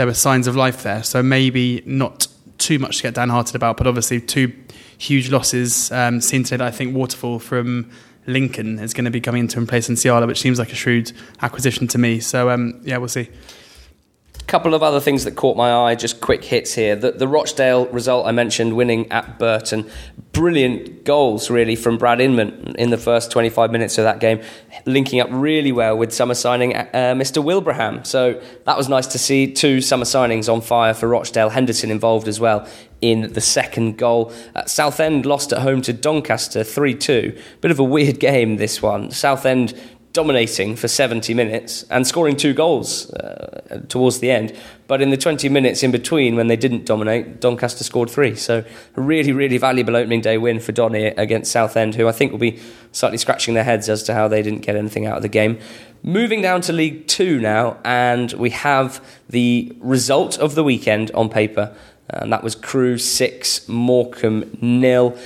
[0.00, 1.02] there were signs of life there.
[1.02, 4.50] So maybe not too much to get downhearted about, but obviously two
[4.96, 5.92] huge losses.
[5.92, 7.90] Um, seen today that I think Waterfall from
[8.26, 10.74] Lincoln is going to be coming into in place in Nsiala, which seems like a
[10.74, 12.18] shrewd acquisition to me.
[12.18, 13.28] So um, yeah, we'll see
[14.50, 16.96] couple of other things that caught my eye, just quick hits here.
[16.96, 19.88] The, the, Rochdale result I mentioned, winning at Burton.
[20.32, 24.42] Brilliant goals, really, from Brad Inman in the first 25 minutes of that game,
[24.86, 27.42] linking up really well with summer signing uh, Mr.
[27.42, 28.04] Wilbraham.
[28.04, 31.50] So that was nice to see two summer signings on fire for Rochdale.
[31.50, 32.68] Henderson involved as well
[33.00, 34.32] in the second goal.
[34.56, 37.38] Uh, Southend lost at home to Doncaster 3 2.
[37.60, 39.12] Bit of a weird game, this one.
[39.12, 39.80] Southend
[40.12, 44.56] dominating for 70 minutes and scoring two goals uh, towards the end.
[44.88, 48.34] But in the 20 minutes in between, when they didn't dominate, Doncaster scored three.
[48.34, 48.64] So
[48.96, 52.40] a really, really valuable opening day win for Donny against Southend, who I think will
[52.40, 52.58] be
[52.90, 55.60] slightly scratching their heads as to how they didn't get anything out of the game.
[56.02, 61.28] Moving down to League Two now, and we have the result of the weekend on
[61.28, 61.74] paper.
[62.08, 65.16] And that was Crewe 6, Morecambe nil.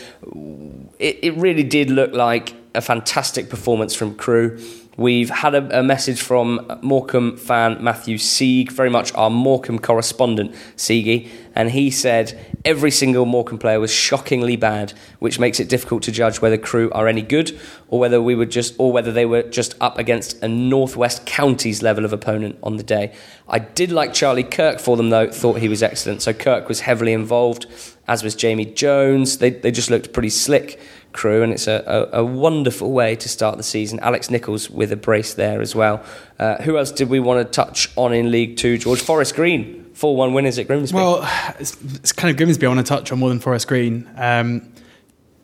[0.99, 4.61] It, it really did look like a fantastic performance from Crewe.
[4.97, 10.55] We've had a, a, message from Morecambe fan Matthew Sieg, very much our Morecambe correspondent,
[10.77, 16.05] Siegi, and he said every single Morecambe player was shockingly bad, which makes it difficult
[16.05, 17.59] to judge whether Crewe are any good
[17.89, 21.83] or whether we were just or whether they were just up against a Northwest Counties
[21.83, 23.13] level of opponent on the day.
[23.49, 26.23] I did like Charlie Kirk for them though; thought he was excellent.
[26.23, 27.67] So Kirk was heavily involved,
[28.07, 29.39] as was Jamie Jones.
[29.39, 30.81] They they just looked pretty slick.
[31.15, 33.99] Crewe, and it's a, a, a, wonderful way to start the season.
[34.01, 36.05] Alex Nichols with a brace there as well.
[36.39, 38.77] Uh, who else did we want to touch on in League Two?
[38.77, 40.95] George Forest Green, 4 1 winners at Grimsby.
[40.95, 44.11] Well, it's, it's, kind of Grimsby I want to touch on more than Forest Green.
[44.17, 44.71] Um,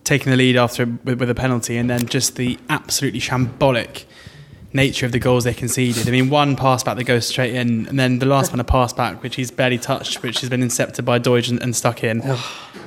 [0.04, 4.04] taking the lead after with, with a penalty, and then just the absolutely shambolic
[4.72, 6.06] nature of the goals they conceded.
[6.06, 8.64] I mean, one pass back that goes straight in, and then the last one a
[8.64, 12.04] pass back which he's barely touched, which has been intercepted by Doidge and, and stuck
[12.04, 12.20] in.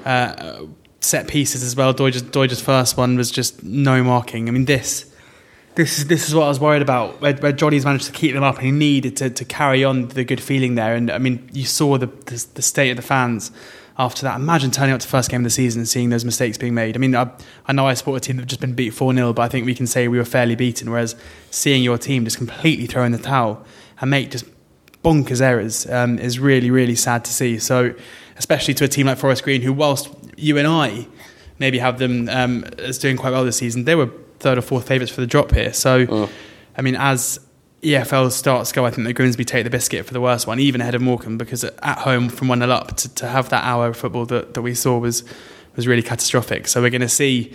[0.05, 0.65] uh,
[1.03, 1.93] set pieces as well.
[1.93, 4.47] Doidge's, Doidge's first one was just no marking.
[4.47, 5.11] I mean, this
[5.75, 7.19] this is this is what I was worried about.
[7.21, 10.09] Where, where Johnny's managed to keep them up, and he needed to, to carry on
[10.09, 10.95] the good feeling there.
[10.95, 13.51] And I mean, you saw the, the, the state of the fans
[13.97, 14.35] after that.
[14.35, 16.95] Imagine turning up to first game of the season and seeing those mistakes being made.
[16.95, 17.31] I mean, I,
[17.65, 19.65] I know I support a team that've just been beat four 0 but I think
[19.65, 20.89] we can say we were fairly beaten.
[20.89, 21.15] Whereas
[21.51, 23.65] seeing your team just completely throw in the towel
[23.99, 24.45] and make just
[25.03, 27.59] bonkers errors um, is really really sad to see.
[27.59, 27.93] So
[28.37, 30.09] especially to a team like Forest Green, who whilst
[30.43, 31.07] you and I
[31.59, 33.85] maybe have them um, as doing quite well this season.
[33.85, 35.73] They were third or fourth favourites for the drop here.
[35.73, 36.29] So, mm.
[36.77, 37.39] I mean, as
[37.81, 40.81] EFL starts go, I think that Grimsby take the biscuit for the worst one, even
[40.81, 43.87] ahead of Morecambe, because at home from 1 0 up to, to have that hour
[43.87, 45.23] of football that, that we saw was,
[45.75, 46.67] was really catastrophic.
[46.67, 47.53] So, we're going to see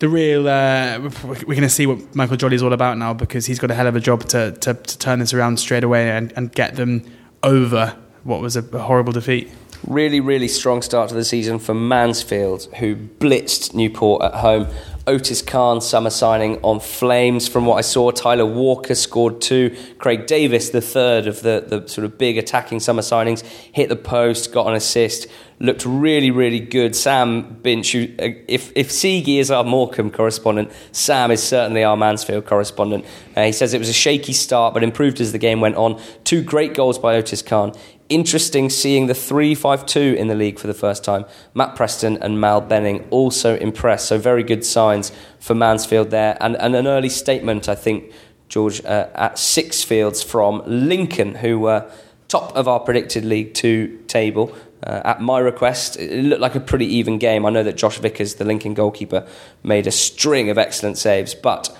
[0.00, 3.46] the real uh, we're going to see what Michael Jolly is all about now because
[3.46, 6.10] he's got a hell of a job to, to, to turn this around straight away
[6.10, 7.04] and, and get them
[7.42, 9.50] over what was a horrible defeat.
[9.86, 14.66] Really, really strong start to the season for Mansfield, who blitzed Newport at home.
[15.06, 17.46] Otis Khan, summer signing on Flames.
[17.46, 19.76] From what I saw, Tyler Walker scored two.
[19.98, 23.96] Craig Davies, the third of the, the sort of big attacking summer signings, hit the
[23.96, 25.26] post, got an assist,
[25.58, 26.96] looked really, really good.
[26.96, 31.98] Sam Binch, who, uh, if, if Siegi is our Morecambe correspondent, Sam is certainly our
[31.98, 33.04] Mansfield correspondent.
[33.36, 36.00] Uh, he says it was a shaky start, but improved as the game went on.
[36.24, 37.74] Two great goals by Otis Khan
[38.08, 41.24] interesting seeing the 3 5 2 in the league for the first time.
[41.54, 44.06] Matt Preston and Mal Benning also impressed.
[44.06, 46.36] So, very good signs for Mansfield there.
[46.40, 48.12] And, and an early statement, I think,
[48.48, 51.90] George, uh, at Sixfields from Lincoln, who were
[52.28, 54.54] top of our predicted League Two table.
[54.82, 57.46] Uh, at my request, it looked like a pretty even game.
[57.46, 59.26] I know that Josh Vickers, the Lincoln goalkeeper,
[59.62, 61.74] made a string of excellent saves, but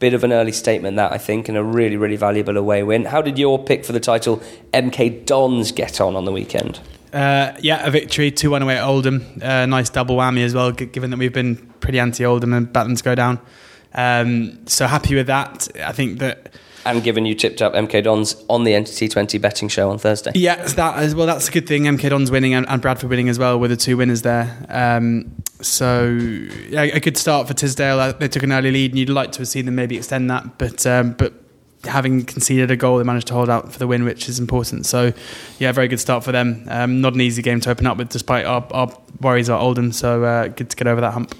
[0.00, 3.04] bit of an early statement that I think, and a really, really valuable away win.
[3.04, 6.80] How did your pick for the title, MK Dons, get on on the weekend?
[7.12, 9.24] Uh, yeah, a victory, 2 1 away at Oldham.
[9.42, 13.04] Uh, nice double whammy as well, given that we've been pretty anti Oldham and to
[13.04, 13.40] go down.
[13.94, 15.68] Um, so happy with that.
[15.84, 16.54] I think that
[16.84, 20.32] and given you tipped up MK Dons on the NTT20 betting show on Thursday.
[20.34, 20.66] Yeah,
[21.14, 21.26] well.
[21.26, 21.84] That's a good thing.
[21.84, 24.66] MK Dons winning and, and Bradford winning as well were the two winners there.
[24.68, 28.00] Um, so yeah, a good start for Tisdale.
[28.00, 30.30] Uh, they took an early lead, and you'd like to have seen them maybe extend
[30.30, 31.34] that, but um, but
[31.84, 34.86] having conceded a goal, they managed to hold out for the win, which is important.
[34.86, 35.12] So,
[35.58, 36.66] yeah, very good start for them.
[36.68, 39.92] Um, not an easy game to open up with, despite our, our worries about Oldham.
[39.92, 41.34] So, uh, good to get over that hump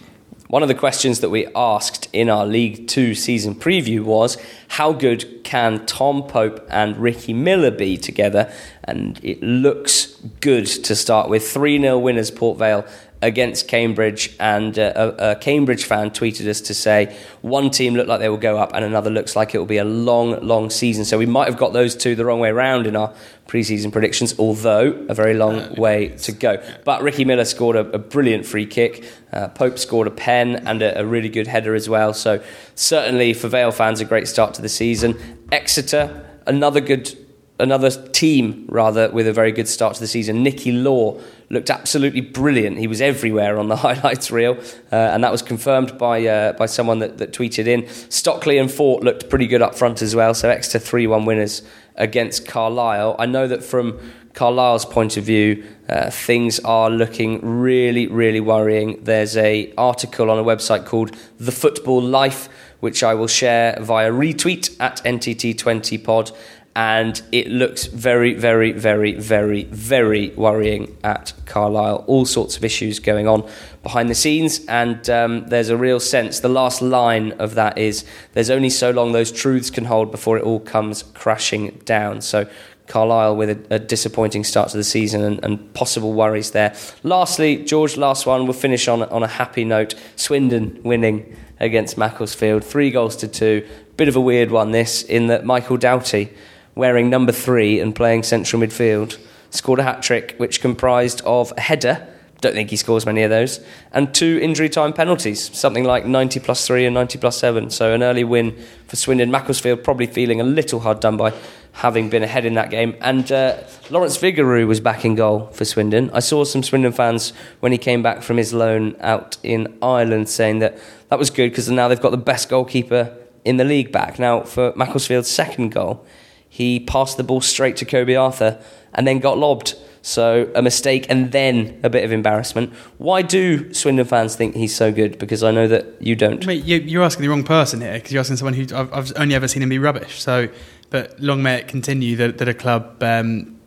[0.51, 4.37] One of the questions that we asked in our League Two season preview was
[4.67, 8.53] how good can Tom Pope and Ricky Miller be together?
[8.83, 10.07] And it looks
[10.41, 11.49] good to start with.
[11.49, 12.85] 3 0 winners, Port Vale
[13.23, 18.09] against Cambridge, and uh, a, a, Cambridge fan tweeted us to say one team looked
[18.09, 20.71] like they will go up, and another looks like it will be a long, long
[20.71, 21.05] season.
[21.05, 23.13] So we might have got those two the wrong way around in our
[23.47, 26.63] preseason predictions, although a very long uh, way to go.
[26.85, 29.05] But Ricky Miller scored a, a brilliant free kick.
[29.33, 32.15] Uh, Pope scored a pen and a, a, really good header as well.
[32.15, 32.43] So
[32.75, 35.47] certainly for Vale fans, a great start to the season.
[35.53, 37.17] Exeter, another good
[37.59, 40.43] another team rather with a very good start to the season.
[40.43, 42.79] Nicky Law looked absolutely brilliant.
[42.79, 44.57] He was everywhere on the highlights reel,
[44.91, 47.89] uh, and that was confirmed by uh, by someone that, that tweeted in.
[48.09, 50.33] Stockley and Fort looked pretty good up front as well.
[50.33, 51.63] So Exeter three one winners
[51.97, 53.17] against Carlisle.
[53.19, 54.01] I know that from
[54.33, 59.03] Carlisle's point of view, uh, things are looking really, really worrying.
[59.03, 62.49] There's a article on a website called The Football Life,
[62.79, 66.35] which I will share via retweet at NTT20pod,
[66.77, 72.05] and it looks very, very, very, very, very worrying at Carlisle.
[72.07, 73.49] All sorts of issues going on
[73.83, 76.41] behind the scenes, and um, there's a real sense.
[76.41, 78.05] The last line of that is
[78.35, 82.21] there's only so long those truths can hold before it all comes crashing down.
[82.21, 82.49] So,
[82.87, 86.75] Carlisle with a, a disappointing start to the season and, and, possible worries there.
[87.05, 89.95] Lastly, George, last one, we'll finish on, on a happy note.
[90.17, 93.67] Swindon winning against Macclesfield, three goals to two.
[93.97, 96.33] Bit of a weird one, this, in that Michael Doughty
[96.75, 99.19] wearing number three and playing central midfield,
[99.51, 102.07] scored a hat trick which comprised of a header.
[102.41, 103.61] Don't think he scores many of those.
[103.93, 107.69] And two injury time penalties, something like 90 plus 3 and 90 plus 7.
[107.69, 108.57] So an early win
[108.87, 109.31] for Swindon.
[109.31, 111.35] Macclesfield probably feeling a little hard done by
[111.73, 112.97] having been ahead in that game.
[113.01, 113.59] And uh,
[113.91, 116.11] Lawrence Vigouroux was back in goal for Swindon.
[116.13, 120.29] I saw some Swindon fans when he came back from his loan out in Ireland
[120.29, 120.79] saying that
[121.11, 124.19] that was good because now they've got the best goalkeeper in the league back.
[124.19, 126.05] Now, for Macclesfield's second goal,
[126.51, 128.61] he passed the ball straight to Koby Arthur
[128.93, 129.77] and then got lobbed.
[130.03, 132.73] So a mistake and then a bit of embarrassment.
[132.99, 135.19] Why do Swindon fans think he's so good?
[135.19, 136.45] Because I know that you don't.
[136.47, 139.47] Mate, you're asking the wrong person here because you're asking someone who I've only ever
[139.47, 140.21] seen him be rubbish.
[140.21, 140.49] So,
[140.89, 143.61] but long may it continue that, that a club um,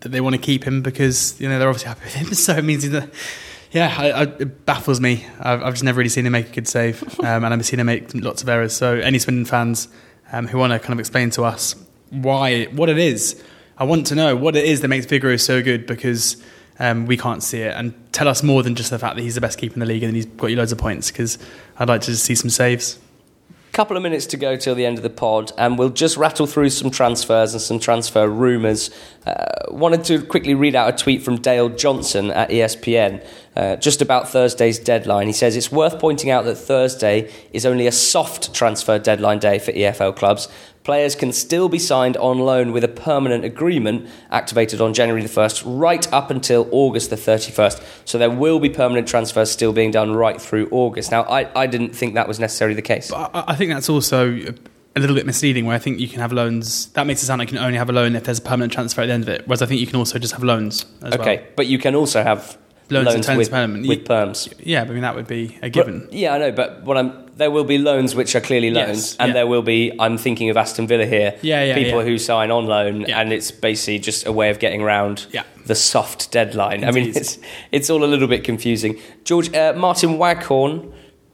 [0.00, 2.26] that they want to keep him because you know they're obviously happy with him.
[2.34, 3.10] So it means that.
[3.70, 5.26] Yeah, I, I, it baffles me.
[5.38, 7.78] I've, I've, just never really seen him make a good save, um, and I've seen
[7.78, 8.74] him make lots of errors.
[8.74, 9.88] So any Swindon fans
[10.32, 11.74] um, who want to kind of explain to us
[12.10, 13.42] why, what it is.
[13.76, 16.42] I want to know what it is that makes Vigouroux so good because
[16.78, 17.74] um, we can't see it.
[17.76, 19.86] And tell us more than just the fact that he's the best keeper in the
[19.86, 21.38] league and he's got you loads of points because
[21.78, 22.98] I'd like to see some saves
[23.78, 26.48] couple of minutes to go till the end of the pod, and we'll just rattle
[26.48, 28.90] through some transfers and some transfer rumours.
[29.24, 33.24] Uh, wanted to quickly read out a tweet from Dale Johnson at ESPN
[33.58, 35.26] uh, just about Thursday's deadline.
[35.26, 39.58] He says it's worth pointing out that Thursday is only a soft transfer deadline day
[39.58, 40.46] for EFL clubs,
[40.84, 45.28] players can still be signed on loan with a permanent agreement activated on January the
[45.28, 47.82] 1st, right up until August the 31st.
[48.04, 51.10] So there will be permanent transfers still being done right through August.
[51.10, 53.10] Now, I, I didn't think that was necessarily the case.
[53.10, 54.54] But I, I think that's also
[54.96, 56.86] a little bit misleading where I think you can have loans.
[56.92, 58.72] That makes it sound like you can only have a loan if there's a permanent
[58.72, 59.46] transfer at the end of it.
[59.46, 61.46] Whereas I think you can also just have loans okay, well.
[61.56, 62.56] but you can also have
[62.90, 63.52] loans, loans with,
[63.86, 64.52] with perms.
[64.58, 66.00] Yeah, I mean that would be a given.
[66.00, 69.12] But, yeah, I know, but what I'm there will be loans which are clearly loans,
[69.12, 69.34] yes, and yeah.
[69.34, 69.92] there will be.
[69.98, 71.38] I'm thinking of Aston Villa here.
[71.40, 72.08] Yeah, yeah, people yeah.
[72.08, 73.20] who sign on loan, yeah.
[73.20, 75.26] and it's basically just a way of getting around
[75.66, 76.82] the soft deadline.
[76.82, 76.88] Indeed.
[76.88, 77.38] I mean, it's
[77.70, 79.00] it's all a little bit confusing.
[79.24, 80.92] George uh, Martin Waghorn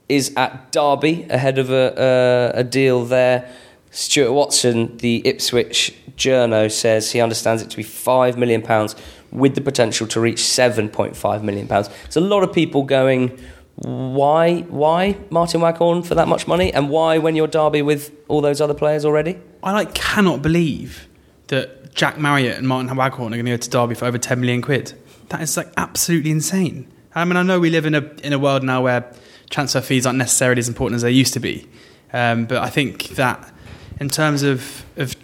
[0.09, 3.50] is at Derby ahead of a, uh, a deal there.
[3.90, 8.96] Stuart Watson, the Ipswich journo, says he understands it to be five million pounds
[9.35, 11.91] with the potential to reach 7.5 million pounds.
[12.05, 13.39] There's a lot of people going,
[13.76, 18.41] why, why Martin Waghorn for that much money, and why when you're Derby with all
[18.41, 19.39] those other players already?
[19.62, 21.09] I like cannot believe
[21.49, 24.41] that Jack Marriott and Martin Waghorn are going to go to Derby for over 10
[24.41, 24.95] million quid.
[25.28, 26.91] That is like absolutely insane.
[27.14, 29.12] I mean, I know we live in a in a world now where
[29.51, 31.66] transfer fees aren't necessarily as important as they used to be,
[32.12, 33.53] um, but I think that
[34.01, 35.14] in terms of of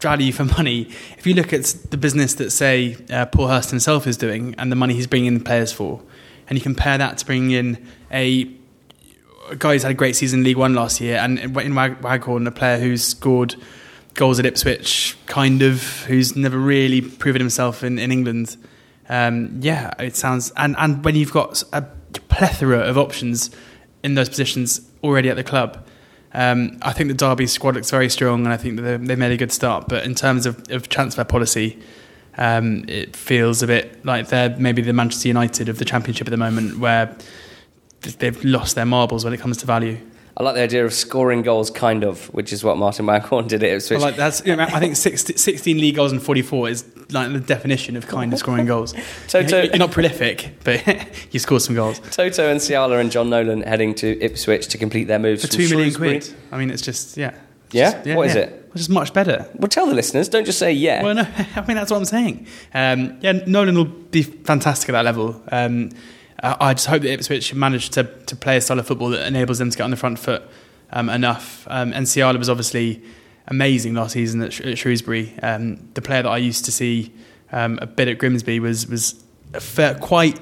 [0.00, 0.88] value for money,
[1.18, 4.70] if you look at the business that, say, uh, Paul Hurst himself is doing and
[4.70, 6.02] the money he's bringing the players for,
[6.48, 8.50] and you compare that to bringing in a,
[9.48, 12.46] a guy who's had a great season in League One last year, and in Waghorn,
[12.46, 13.54] a player who's scored
[14.14, 18.56] goals at Ipswich, kind of, who's never really proven himself in, in England.
[19.08, 20.52] Um, yeah, it sounds.
[20.56, 21.82] And, and when you've got a
[22.28, 23.50] plethora of options
[24.02, 25.86] in those positions already at the club,
[26.32, 29.32] um, I think the Derby squad looks very strong, and I think that they made
[29.32, 29.88] a good start.
[29.88, 31.78] But in terms of, of transfer policy,
[32.38, 36.30] um, it feels a bit like they're maybe the Manchester United of the Championship at
[36.30, 37.16] the moment, where
[38.18, 39.98] they've lost their marbles when it comes to value.
[40.40, 43.62] I like the idea of scoring goals, kind of, which is what Martin Waghorn did
[43.62, 44.00] at Ipswich.
[44.00, 47.94] like that's, you know, I think 16 league goals and 44 is like the definition
[47.94, 48.94] of kind of scoring goals.
[49.28, 50.82] Toto, you're not prolific, but
[51.30, 51.98] you score some goals.
[51.98, 55.92] Toto Nsiala and Jon Nolan heading to Ipswich to complete their moves for two million
[55.92, 56.34] quid.
[56.50, 57.34] I mean, it's just yeah.
[57.72, 57.92] Yeah?
[57.92, 58.16] Just, yeah?
[58.16, 58.30] What yeah.
[58.30, 58.52] is it?
[58.72, 59.46] Which just much better.
[59.56, 60.30] Well, tell the listeners.
[60.30, 61.02] Don't just say yeah.
[61.02, 61.22] Well, no,
[61.56, 62.46] I mean that's what I'm saying.
[62.72, 65.42] Um, yeah, Nolan will be fantastic at that level.
[65.52, 65.90] Um,
[66.42, 69.58] I just hope that Ipswich manage to to play a style of football that enables
[69.58, 70.42] them to get on the front foot
[70.92, 71.66] um, enough.
[71.68, 73.02] Um, and Nsiala was obviously
[73.48, 75.34] amazing last season at, at Shrewsbury.
[75.42, 77.12] Um, the player that I used to see
[77.52, 79.22] um, a bit at Grimsby was was
[79.52, 80.40] fair, quite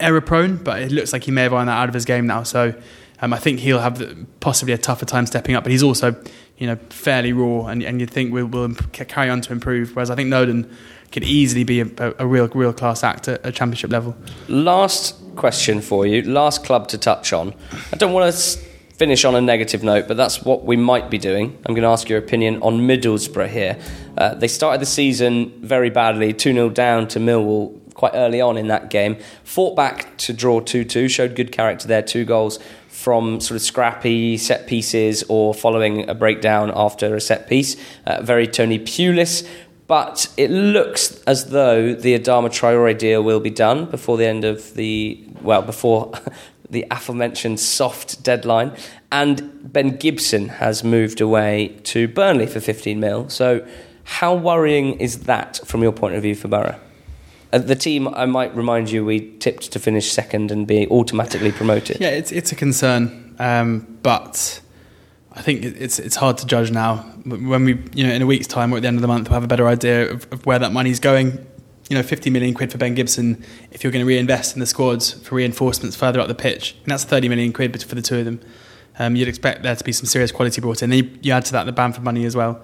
[0.00, 2.26] error prone, but it looks like he may have ironed that out of his game
[2.26, 2.42] now.
[2.44, 2.74] So
[3.20, 5.64] um, I think he'll have possibly a tougher time stepping up.
[5.64, 6.14] But he's also
[6.58, 9.96] you know fairly raw, and, and you'd think will will carry on to improve.
[9.96, 10.70] Whereas I think Nolan
[11.12, 14.16] could easily be a, a real real class act at a championship level.
[14.48, 17.54] Last question for you, last club to touch on.
[17.92, 18.58] I don't want to
[18.98, 21.56] finish on a negative note, but that's what we might be doing.
[21.64, 23.78] I'm going to ask your opinion on Middlesbrough here.
[24.16, 28.56] Uh, they started the season very badly, 2 0 down to Millwall quite early on
[28.56, 29.16] in that game.
[29.44, 33.62] Fought back to draw 2 2, showed good character there, two goals from sort of
[33.62, 37.76] scrappy set pieces or following a breakdown after a set piece.
[38.06, 39.46] Uh, very Tony Pulis,
[39.88, 44.44] but it looks as though the Adama Traore deal will be done before the end
[44.44, 46.12] of the well before
[46.70, 48.76] the aforementioned soft deadline,
[49.10, 53.28] and Ben Gibson has moved away to Burnley for 15 mil.
[53.30, 53.66] So,
[54.04, 56.78] how worrying is that from your point of view for Borough?
[57.52, 61.52] Uh, the team, I might remind you, we tipped to finish second and be automatically
[61.52, 61.98] promoted.
[62.00, 64.60] Yeah, it's it's a concern, um, but
[65.38, 66.96] I think it's it's hard to judge now.
[67.24, 69.28] When we, you know, in a week's time or at the end of the month,
[69.28, 71.46] we'll have a better idea of, of where that money's going.
[71.88, 74.66] You know, 50 million quid for Ben Gibson if you're going to reinvest in the
[74.66, 76.76] squads for reinforcements further up the pitch.
[76.82, 78.40] And that's 30 million quid for the two of them.
[78.98, 80.90] Um, you'd expect there to be some serious quality brought in.
[80.90, 82.60] Then you, you add to that the Bamford money as well.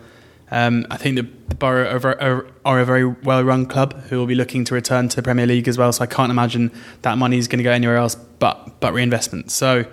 [0.50, 4.26] Um, I think the Borough are, are, are a very well run club who will
[4.26, 5.92] be looking to return to the Premier League as well.
[5.92, 6.72] So I can't imagine
[7.02, 9.52] that money is going to go anywhere else but, but reinvestment.
[9.52, 9.86] So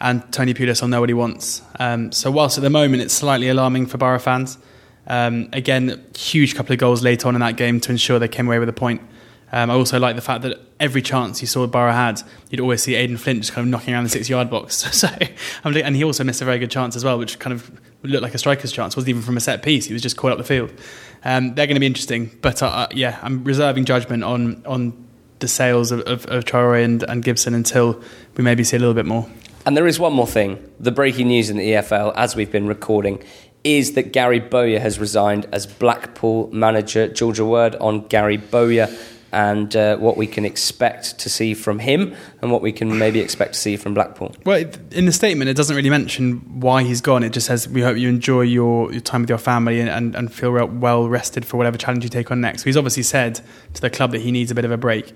[0.00, 1.62] and Tony Pulis will know what he wants.
[1.78, 4.58] Um, so whilst at the moment it's slightly alarming for Borough fans,
[5.06, 8.46] um, again, huge couple of goals late on in that game to ensure they came
[8.46, 9.00] away with a point.
[9.52, 12.20] Um, I also like the fact that every chance you saw Borough had,
[12.50, 14.74] you'd always see Aden Flint just kind of knocking around the six-yard box.
[14.92, 15.08] so,
[15.64, 17.70] and he also missed a very good chance as well, which kind of
[18.02, 18.94] looked like a striker's chance.
[18.94, 20.72] It wasn't even from a set piece; he was just caught up the field.
[21.24, 25.06] Um, they're going to be interesting, but uh, uh, yeah, I'm reserving judgment on on
[25.38, 28.02] the sales of, of, of Traore and, and Gibson until
[28.36, 29.28] we maybe see a little bit more.
[29.66, 30.72] And there is one more thing.
[30.78, 33.20] The breaking news in the EFL, as we've been recording,
[33.64, 37.08] is that Gary Bowyer has resigned as Blackpool manager.
[37.08, 38.88] Georgia word on Gary Bowyer
[39.32, 43.18] and uh, what we can expect to see from him and what we can maybe
[43.18, 44.32] expect to see from Blackpool.
[44.44, 47.24] Well, in the statement, it doesn't really mention why he's gone.
[47.24, 50.14] It just says, We hope you enjoy your, your time with your family and, and,
[50.14, 52.62] and feel well rested for whatever challenge you take on next.
[52.62, 53.40] So he's obviously said
[53.74, 55.12] to the club that he needs a bit of a break.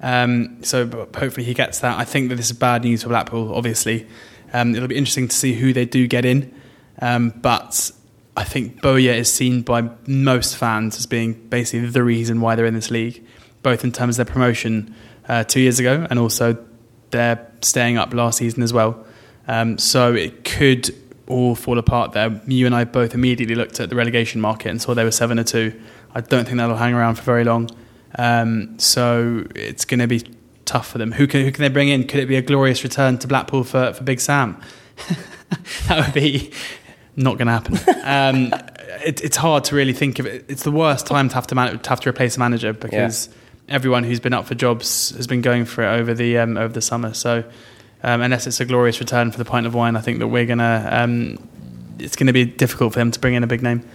[0.00, 0.86] Um, so
[1.16, 1.98] hopefully he gets that.
[1.98, 3.54] I think that this is bad news for Blackpool.
[3.54, 4.06] Obviously,
[4.52, 6.54] um, it'll be interesting to see who they do get in.
[7.00, 7.90] Um, but
[8.36, 12.66] I think Bowyer is seen by most fans as being basically the reason why they're
[12.66, 13.24] in this league,
[13.62, 14.94] both in terms of their promotion
[15.28, 16.56] uh, two years ago and also
[17.10, 19.04] their staying up last season as well.
[19.48, 20.94] Um, so it could
[21.26, 22.40] all fall apart there.
[22.46, 25.38] You and I both immediately looked at the relegation market and saw they were seven
[25.38, 25.80] or two.
[26.14, 27.70] I don't think that'll hang around for very long.
[28.16, 30.22] Um, so it's going to be
[30.64, 31.12] tough for them.
[31.12, 32.06] Who can, who can they bring in?
[32.06, 34.60] Could it be a glorious return to Blackpool for, for Big Sam?
[35.88, 36.52] that would be
[37.16, 37.78] not going to happen.
[38.04, 38.54] Um,
[39.04, 40.44] it, it's hard to really think of it.
[40.48, 43.28] It's the worst time to have to, man- to have to replace a manager because
[43.28, 43.74] yeah.
[43.74, 46.72] everyone who's been up for jobs has been going for it over the um, over
[46.72, 47.14] the summer.
[47.14, 47.44] So
[48.02, 50.46] um, unless it's a glorious return for the pint of wine, I think that we're
[50.46, 50.88] gonna.
[50.90, 51.38] Um,
[51.98, 53.86] it's going to be difficult for them to bring in a big name.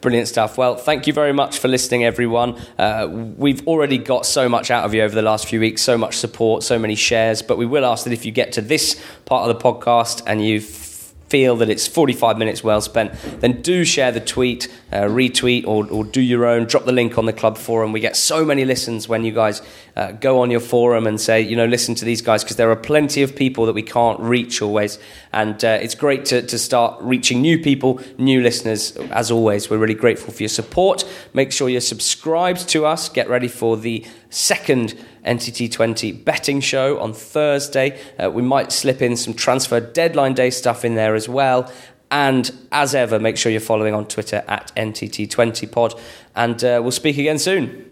[0.00, 0.56] Brilliant stuff.
[0.56, 2.58] Well, thank you very much for listening, everyone.
[2.78, 5.98] Uh, we've already got so much out of you over the last few weeks, so
[5.98, 7.42] much support, so many shares.
[7.42, 10.42] But we will ask that if you get to this part of the podcast and
[10.42, 10.89] you've
[11.30, 15.88] feel that it's 45 minutes well spent, then do share the tweet, uh, retweet, or,
[15.88, 16.66] or, do your own.
[16.66, 17.92] Drop the link on the club forum.
[17.92, 19.62] We get so many listens when you guys
[19.94, 22.70] uh, go on your forum and say, you know, listen to these guys, because there
[22.70, 24.98] are plenty of people that we can't reach always.
[25.32, 28.96] And uh, it's great to, to start reaching new people, new listeners.
[29.12, 31.04] As always, we're really grateful for your support.
[31.32, 33.08] Make sure you're subscribed to us.
[33.08, 38.00] Get ready for the second NTT20 betting show on Thursday.
[38.18, 41.70] Uh, we might slip in some transfer deadline day stuff in there as well.
[42.10, 46.00] And as ever, make sure you're following on Twitter at NTT20pod.
[46.34, 47.86] And uh, we'll speak again soon.